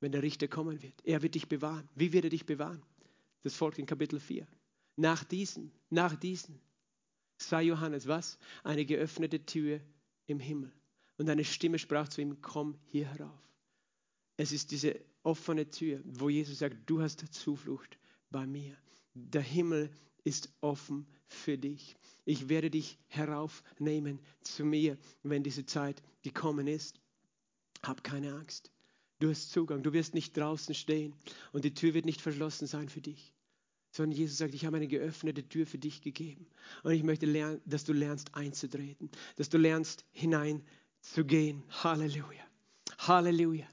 [0.00, 0.94] Wenn der Richter kommen wird.
[1.04, 1.86] Er wird dich bewahren.
[1.94, 2.82] Wie wird er dich bewahren?
[3.42, 4.48] Das folgt in Kapitel 4.
[4.96, 6.58] Nach diesen, nach diesen
[7.36, 8.38] sah Johannes was?
[8.64, 9.82] Eine geöffnete Tür
[10.24, 10.72] im Himmel.
[11.18, 13.42] Und eine Stimme sprach zu ihm, komm hier herauf.
[14.38, 17.98] Es ist diese offene Tür, wo Jesus sagt, du hast Zuflucht
[18.30, 18.74] bei mir.
[19.12, 19.90] Der Himmel
[20.26, 21.96] ist offen für dich.
[22.24, 27.00] Ich werde dich heraufnehmen zu mir, wenn diese Zeit gekommen ist.
[27.82, 28.72] Hab keine Angst.
[29.20, 29.84] Du hast Zugang.
[29.84, 31.14] Du wirst nicht draußen stehen
[31.52, 33.32] und die Tür wird nicht verschlossen sein für dich.
[33.92, 36.46] Sondern Jesus sagt, ich habe eine geöffnete Tür für dich gegeben.
[36.82, 41.62] Und ich möchte, lernen, dass du lernst einzutreten, dass du lernst hineinzugehen.
[41.70, 42.44] Halleluja.
[42.98, 43.66] Halleluja.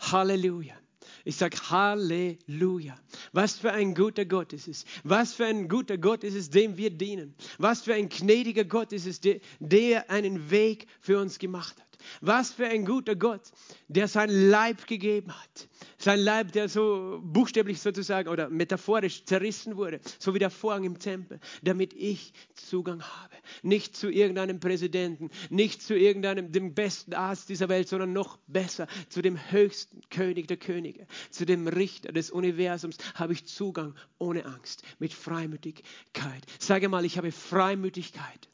[0.00, 0.81] Halleluja.
[1.24, 2.98] Ich sage Halleluja.
[3.32, 4.84] Was für ein guter Gott ist es.
[5.04, 7.34] Was für ein guter Gott ist es, dem wir dienen.
[7.58, 11.91] Was für ein gnädiger Gott ist es, der, der einen Weg für uns gemacht hat.
[12.20, 13.42] Was für ein guter Gott,
[13.88, 15.68] der sein Leib gegeben hat.
[15.98, 20.98] Sein Leib, der so buchstäblich sozusagen oder metaphorisch zerrissen wurde, so wie der Vorhang im
[20.98, 23.34] Tempel, damit ich Zugang habe.
[23.62, 28.86] Nicht zu irgendeinem Präsidenten, nicht zu irgendeinem, dem besten Arzt dieser Welt, sondern noch besser
[29.08, 34.44] zu dem höchsten König der Könige, zu dem Richter des Universums habe ich Zugang ohne
[34.44, 36.42] Angst, mit Freimütigkeit.
[36.58, 38.51] Sage mal, ich habe Freimütigkeit.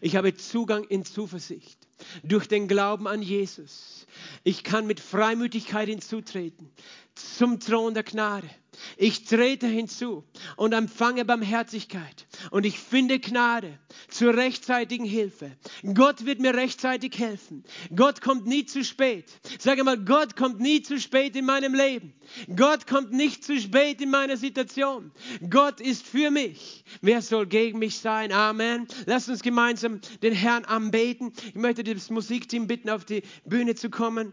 [0.00, 1.78] Ich habe Zugang in Zuversicht
[2.22, 4.06] durch den Glauben an Jesus.
[4.44, 6.70] Ich kann mit Freimütigkeit hinzutreten
[7.14, 8.48] zum Thron der Gnade.
[8.96, 10.24] Ich trete hinzu
[10.56, 15.50] und empfange Barmherzigkeit und ich finde Gnade zur rechtzeitigen Hilfe.
[15.94, 17.64] Gott wird mir rechtzeitig helfen.
[17.94, 19.32] Gott kommt nie zu spät.
[19.58, 22.14] Sage mal, Gott kommt nie zu spät in meinem Leben.
[22.54, 25.12] Gott kommt nicht zu spät in meiner Situation.
[25.48, 26.84] Gott ist für mich.
[27.00, 28.32] Wer soll gegen mich sein?
[28.32, 28.86] Amen.
[29.06, 31.32] Lass uns gemeinsam den Herrn anbeten.
[31.48, 34.32] Ich möchte das Musikteam bitten, auf die Bühne zu kommen.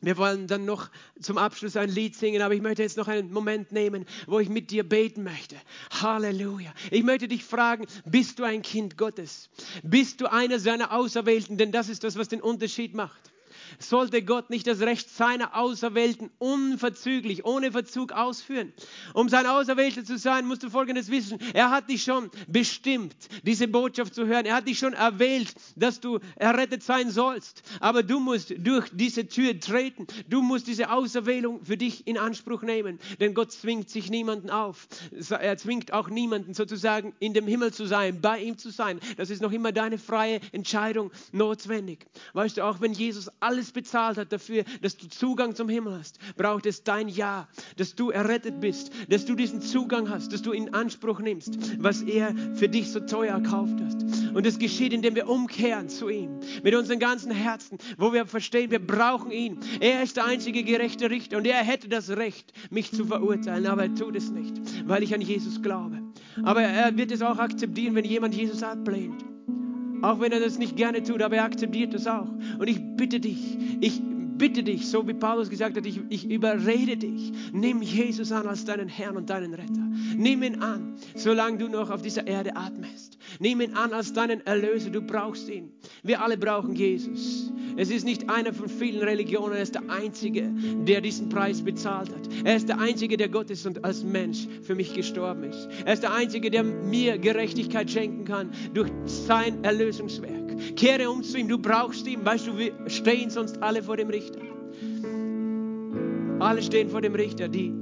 [0.00, 0.88] Wir wollen dann noch
[1.20, 4.48] zum Abschluss ein Lied singen, aber ich möchte jetzt noch einen Moment nehmen, wo ich
[4.48, 5.56] mit dir beten möchte.
[6.02, 6.72] Halleluja.
[6.90, 9.50] Ich möchte dich fragen, bist du ein Kind Gottes?
[9.82, 11.58] Bist du einer seiner Auserwählten?
[11.58, 13.29] Denn das ist das, was den Unterschied macht
[13.82, 18.72] sollte Gott nicht das Recht seiner Auserwählten unverzüglich, ohne Verzug ausführen.
[19.14, 21.38] Um sein Auserwählter zu sein, musst du Folgendes wissen.
[21.54, 24.46] Er hat dich schon bestimmt, diese Botschaft zu hören.
[24.46, 27.62] Er hat dich schon erwählt, dass du errettet sein sollst.
[27.80, 30.06] Aber du musst durch diese Tür treten.
[30.28, 32.98] Du musst diese Auserwählung für dich in Anspruch nehmen.
[33.18, 34.88] Denn Gott zwingt sich niemanden auf.
[35.30, 39.00] Er zwingt auch niemanden sozusagen in dem Himmel zu sein, bei ihm zu sein.
[39.16, 42.06] Das ist noch immer deine freie Entscheidung notwendig.
[42.32, 45.98] Weißt du, auch wenn Jesus alles alles bezahlt hat dafür, dass du Zugang zum Himmel
[45.98, 50.42] hast, braucht es dein Ja, dass du errettet bist, dass du diesen Zugang hast, dass
[50.42, 54.34] du in Anspruch nimmst, was er für dich so teuer erkauft hat.
[54.34, 58.70] Und das geschieht, indem wir umkehren zu ihm, mit unseren ganzen Herzen, wo wir verstehen,
[58.70, 59.58] wir brauchen ihn.
[59.80, 63.84] Er ist der einzige gerechte Richter und er hätte das Recht, mich zu verurteilen, aber
[63.84, 64.54] er tut es nicht,
[64.88, 66.02] weil ich an Jesus glaube.
[66.42, 69.24] Aber er wird es auch akzeptieren, wenn jemand Jesus ablehnt.
[70.02, 72.28] Auch wenn er das nicht gerne tut, aber er akzeptiert das auch.
[72.58, 74.00] Und ich bitte dich, ich
[74.40, 77.30] bitte dich, so wie Paulus gesagt hat, ich, ich überrede dich.
[77.52, 79.86] Nimm Jesus an als deinen Herrn und deinen Retter.
[80.16, 83.18] Nimm ihn an, solange du noch auf dieser Erde atmest.
[83.38, 84.88] Nimm ihn an als deinen Erlöser.
[84.88, 85.70] Du brauchst ihn.
[86.02, 87.52] Wir alle brauchen Jesus.
[87.80, 90.52] Es ist nicht einer von vielen Religionen, er ist der Einzige,
[90.86, 92.28] der diesen Preis bezahlt hat.
[92.44, 95.66] Er ist der Einzige, der Gott ist und als Mensch für mich gestorben ist.
[95.86, 100.76] Er ist der Einzige, der mir Gerechtigkeit schenken kann durch sein Erlösungswerk.
[100.76, 102.22] Kehre um zu ihm, du brauchst ihn.
[102.22, 104.40] Weißt du, wir stehen sonst alle vor dem Richter.
[106.38, 107.72] Alle stehen vor dem Richter, die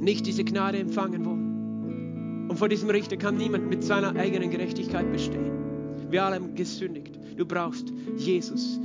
[0.00, 2.48] nicht diese Gnade empfangen wollen.
[2.48, 5.65] Und vor diesem Richter kann niemand mit seiner eigenen Gerechtigkeit bestehen.
[6.10, 7.18] Wir alle haben gesündigt.
[7.36, 8.80] Du brauchst Jesus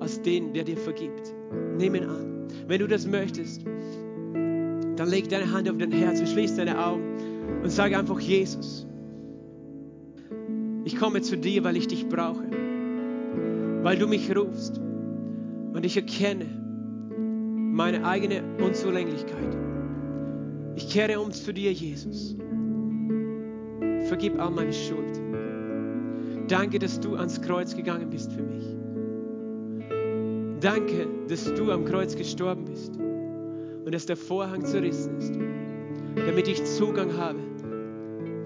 [0.00, 1.34] als den, der dir vergibt.
[1.78, 2.46] Nimm ihn an.
[2.66, 7.02] Wenn du das möchtest, dann leg deine Hand auf dein Herz und schließ deine Augen
[7.62, 8.86] und sage einfach Jesus.
[10.84, 12.44] Ich komme zu dir, weil ich dich brauche,
[13.82, 16.46] weil du mich rufst und ich erkenne
[17.72, 19.56] meine eigene Unzulänglichkeit.
[20.76, 22.36] Ich kehre um zu dir, Jesus.
[24.06, 25.23] Vergib all meine Schuld.
[26.48, 28.64] Danke, dass du ans Kreuz gegangen bist für mich.
[30.60, 35.34] Danke, dass du am Kreuz gestorben bist und dass der Vorhang zerrissen ist,
[36.26, 37.38] damit ich Zugang habe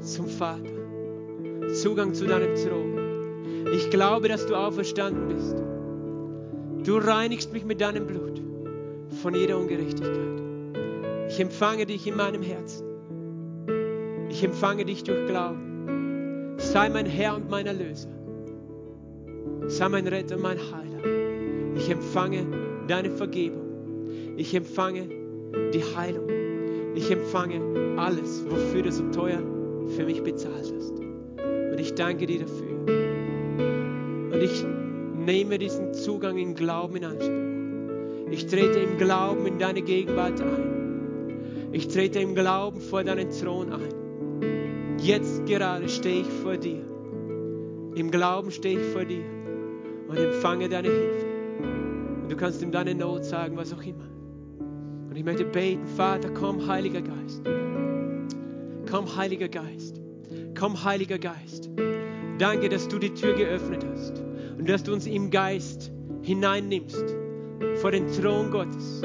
[0.01, 3.67] zum Vater, Zugang zu deinem Thron.
[3.73, 5.57] Ich glaube, dass du auferstanden bist.
[6.87, 8.41] Du reinigst mich mit deinem Blut
[9.23, 10.43] von jeder Ungerechtigkeit.
[11.29, 12.87] Ich empfange dich in meinem Herzen.
[14.31, 15.68] Ich empfange dich durch Glauben.
[16.73, 18.11] Sei mein Herr und mein Erlöser.
[19.69, 21.75] Sei mein Retter und mein Heiler.
[21.75, 22.47] Ich empfange
[22.87, 23.65] deine Vergebung.
[24.37, 25.09] Ich empfange
[25.73, 26.29] die Heilung.
[26.95, 29.41] Ich empfange alles, wofür du so teuer
[29.97, 30.93] für mich bezahlt hast.
[30.99, 32.77] Und ich danke dir dafür.
[34.35, 34.63] Und ich
[35.25, 38.31] nehme diesen Zugang in Glauben in Anspruch.
[38.31, 41.71] Ich trete im Glauben in deine Gegenwart ein.
[41.73, 43.98] Ich trete im Glauben vor deinen Thron ein.
[44.99, 46.85] Jetzt gerade stehe ich vor dir.
[47.95, 49.25] Im Glauben stehe ich vor dir
[50.09, 51.27] und empfange deine Hilfe.
[52.23, 54.09] Und du kannst ihm deine Not sagen, was auch immer.
[55.09, 57.43] Und ich möchte beten, Vater, komm, Heiliger Geist.
[58.91, 60.01] Komm, Heiliger Geist.
[60.59, 61.71] Komm, Heiliger Geist.
[62.39, 64.23] Danke, dass du die Tür geöffnet hast
[64.59, 65.93] und dass du uns im Geist
[66.23, 67.17] hineinnimmst
[67.77, 69.03] vor den Thron Gottes.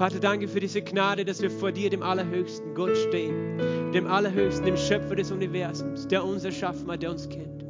[0.00, 3.92] Vater, danke für diese Gnade, dass wir vor dir, dem allerhöchsten Gott, stehen.
[3.92, 7.66] Dem allerhöchsten, dem Schöpfer des Universums, der uns erschaffen hat, der uns kennt.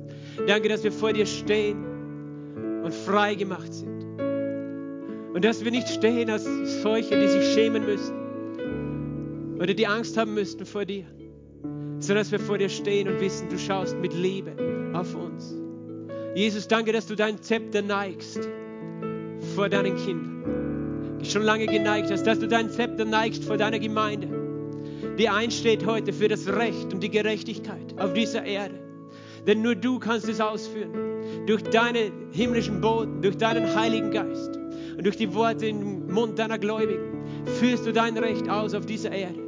[0.46, 4.04] Danke, dass wir vor dir stehen und frei gemacht sind.
[5.34, 6.44] Und dass wir nicht stehen als
[6.82, 8.14] solche, die sich schämen müssen
[9.58, 11.06] oder die Angst haben müssten vor dir,
[11.98, 14.52] sondern dass wir vor dir stehen und wissen, du schaust mit Liebe
[14.92, 15.56] auf uns.
[16.36, 18.48] Jesus, danke, dass du dein Zepter neigst
[19.56, 20.39] vor deinen Kindern,
[21.24, 24.28] schon lange geneigt hast, dass du dein Zepter neigst vor deiner Gemeinde,
[25.18, 28.74] die einsteht heute für das Recht und die Gerechtigkeit auf dieser Erde.
[29.46, 30.92] Denn nur du kannst es ausführen,
[31.46, 34.56] durch deinen himmlischen Boden, durch deinen Heiligen Geist
[34.96, 37.24] und durch die Worte im Mund deiner Gläubigen
[37.58, 39.40] führst du dein Recht aus auf dieser Erde.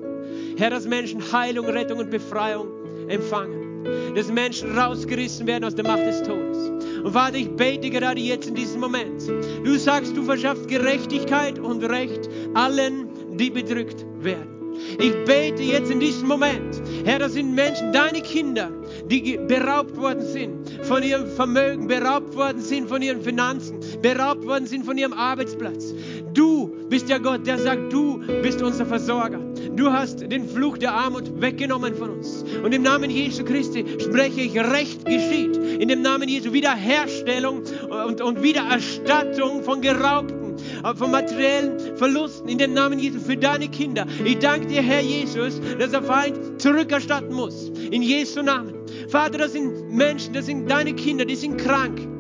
[0.57, 2.69] Herr, dass Menschen Heilung, Rettung und Befreiung
[3.09, 3.85] empfangen.
[4.15, 6.72] Dass Menschen rausgerissen werden aus der Macht des Todes.
[7.03, 9.23] Und Vater, ich bete gerade jetzt in diesem Moment.
[9.65, 14.63] Du sagst, du verschaffst Gerechtigkeit und Recht allen, die bedrückt werden.
[14.99, 18.71] Ich bete jetzt in diesem Moment, Herr, das sind Menschen, deine Kinder,
[19.07, 24.67] die beraubt worden sind von ihrem Vermögen, beraubt worden sind von ihren Finanzen, beraubt worden
[24.67, 25.95] sind von ihrem Arbeitsplatz.
[26.33, 29.52] Du bist der Gott, der sagt, du bist unser Versorger.
[29.77, 32.45] Du hast den Fluch der Armut weggenommen von uns.
[32.63, 35.57] Und im Namen Jesu Christi spreche ich, Recht geschieht.
[35.57, 37.63] In dem Namen Jesu Wiederherstellung
[38.07, 42.49] und, und Wiedererstattung von Geraubten, äh, von materiellen Verlusten.
[42.49, 44.07] In dem Namen Jesu für deine Kinder.
[44.25, 47.71] Ich danke dir, Herr Jesus, dass der Feind zurückerstatten muss.
[47.91, 48.75] In Jesu Namen.
[49.09, 52.12] Vater, das sind Menschen, das sind deine Kinder, die sind krank.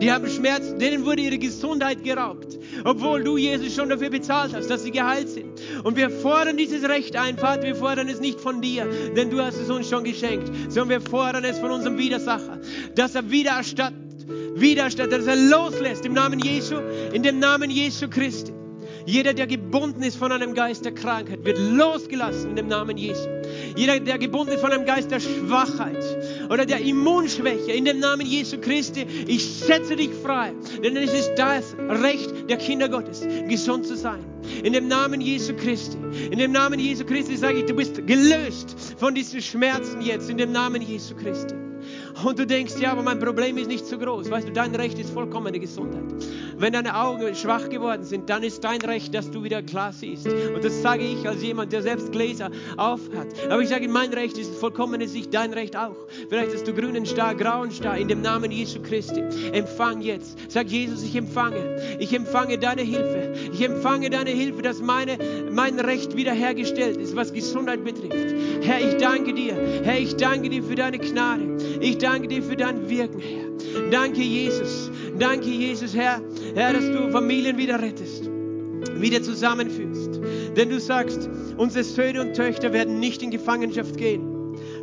[0.00, 4.70] Die haben Schmerzen, denen wurde ihre Gesundheit geraubt, obwohl du, Jesus, schon dafür bezahlt hast,
[4.70, 5.60] dass sie geheilt sind.
[5.84, 9.40] Und wir fordern dieses Recht ein, Vater, wir fordern es nicht von dir, denn du
[9.40, 12.60] hast es uns schon geschenkt, sondern wir fordern es von unserem Widersacher,
[12.94, 16.76] dass er wiedererstattet, widerstattet, dass er loslässt im Namen Jesu,
[17.12, 18.52] in dem Namen Jesu Christi.
[19.06, 23.28] Jeder, der gebunden ist von einem Geist der Krankheit, wird losgelassen in dem Namen Jesu.
[23.76, 26.04] Jeder, der gebunden ist von einem Geist der Schwachheit
[26.50, 30.52] oder der Immunschwäche, in dem Namen Jesu Christi, ich setze dich frei.
[30.82, 34.24] Denn es ist das Recht der Kinder Gottes, gesund zu sein.
[34.64, 35.96] In dem Namen Jesu Christi.
[36.30, 40.28] In dem Namen Jesu Christi sage ich, du bist gelöst von diesen Schmerzen jetzt.
[40.28, 41.69] In dem Namen Jesu Christi.
[42.24, 44.30] Und du denkst, ja, aber mein Problem ist nicht so groß.
[44.30, 46.04] Weißt du, dein Recht ist vollkommene Gesundheit.
[46.58, 50.26] Wenn deine Augen schwach geworden sind, dann ist dein Recht, dass du wieder klar siehst.
[50.26, 53.28] Und das sage ich als jemand, der selbst Gläser aufhat.
[53.48, 55.96] Aber ich sage, mein Recht ist vollkommene Sicht, dein Recht auch.
[56.28, 59.22] Vielleicht hast du grünen Star, grauen Star, in dem Namen Jesu Christi.
[59.52, 60.36] Empfang jetzt.
[60.50, 61.96] Sag Jesus, ich empfange.
[61.98, 63.32] Ich empfange deine Hilfe.
[63.52, 65.16] Ich empfange deine Hilfe, dass meine,
[65.50, 68.34] mein Recht wiederhergestellt ist, was Gesundheit betrifft.
[68.62, 69.54] Herr, ich danke dir.
[69.82, 71.56] Herr, ich danke dir für deine Gnade.
[71.80, 73.90] Ich danke dir für dein Wirken, Herr.
[73.90, 74.90] Danke, Jesus.
[75.18, 76.20] Danke, Jesus, Herr,
[76.54, 78.28] Herr, dass du Familien wieder rettest,
[78.94, 80.20] wieder zusammenführst.
[80.56, 84.29] Denn du sagst, unsere Söhne und Töchter werden nicht in Gefangenschaft gehen.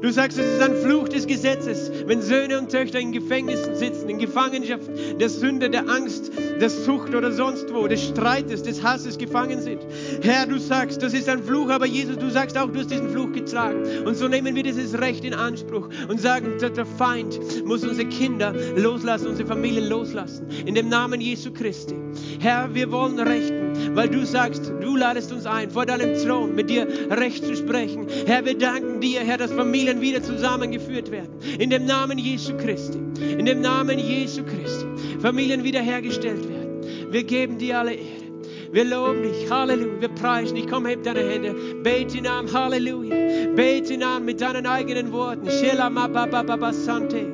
[0.01, 4.09] Du sagst, es ist ein Fluch des Gesetzes, wenn Söhne und Töchter in Gefängnissen sitzen,
[4.09, 4.89] in Gefangenschaft
[5.19, 9.81] der Sünde, der Angst, der Sucht oder sonst wo, des Streites, des Hasses gefangen sind.
[10.21, 13.09] Herr, du sagst, das ist ein Fluch, aber Jesus, du sagst auch, du hast diesen
[13.09, 13.83] Fluch getragen.
[14.05, 18.53] Und so nehmen wir dieses Recht in Anspruch und sagen, der Feind muss unsere Kinder
[18.75, 20.47] loslassen, unsere Familien loslassen.
[20.65, 21.95] In dem Namen Jesu Christi.
[22.39, 26.69] Herr, wir wollen rechten, weil du sagst, du ladest uns ein, vor deinem Thron mit
[26.69, 28.07] dir Recht zu sprechen.
[28.25, 31.29] Herr, wir danken dir, Herr, dass Familien wieder zusammengeführt werden.
[31.59, 32.99] In dem Namen Jesu Christi.
[33.19, 34.85] In dem Namen Jesu Christi.
[35.19, 36.81] Familien wiederhergestellt werden.
[37.11, 38.27] Wir geben dir alle Ehre.
[38.71, 40.67] Wir loben dich, Halleluja, wir preisen dich.
[40.67, 43.15] Komm, heb deine Hände, bete ihn an, Halleluja.
[43.55, 45.49] Bete ihn an mit deinen eigenen Worten.
[45.49, 47.25] Shela ma ba ba ba ba sante,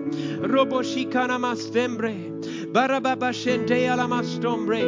[0.43, 2.13] robo shikana mastembre,
[2.71, 4.81] barababa shente ala mastombre,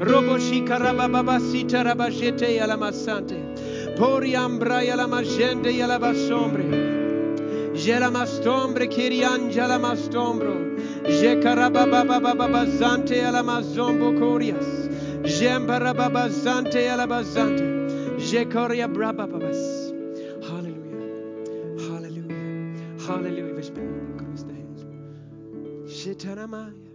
[0.00, 3.36] Robo shikarabababasita rabajete yalamasante.
[3.98, 6.64] Pori ambra yalamajende yalabasombre.
[7.74, 10.54] Jelamastombre kirianja lamastombro.
[11.04, 14.88] Jekarababababazante yalamazombo korias.
[15.22, 17.64] Jembarababazante yalabazante.
[18.16, 19.92] Jekoria brabababas.
[20.48, 21.08] Hallelujah.
[21.88, 22.74] Hallelujah.
[23.06, 23.54] Hallelujah.
[23.54, 24.56] Wir springen in Christus.
[25.92, 26.89] Shetanamaya.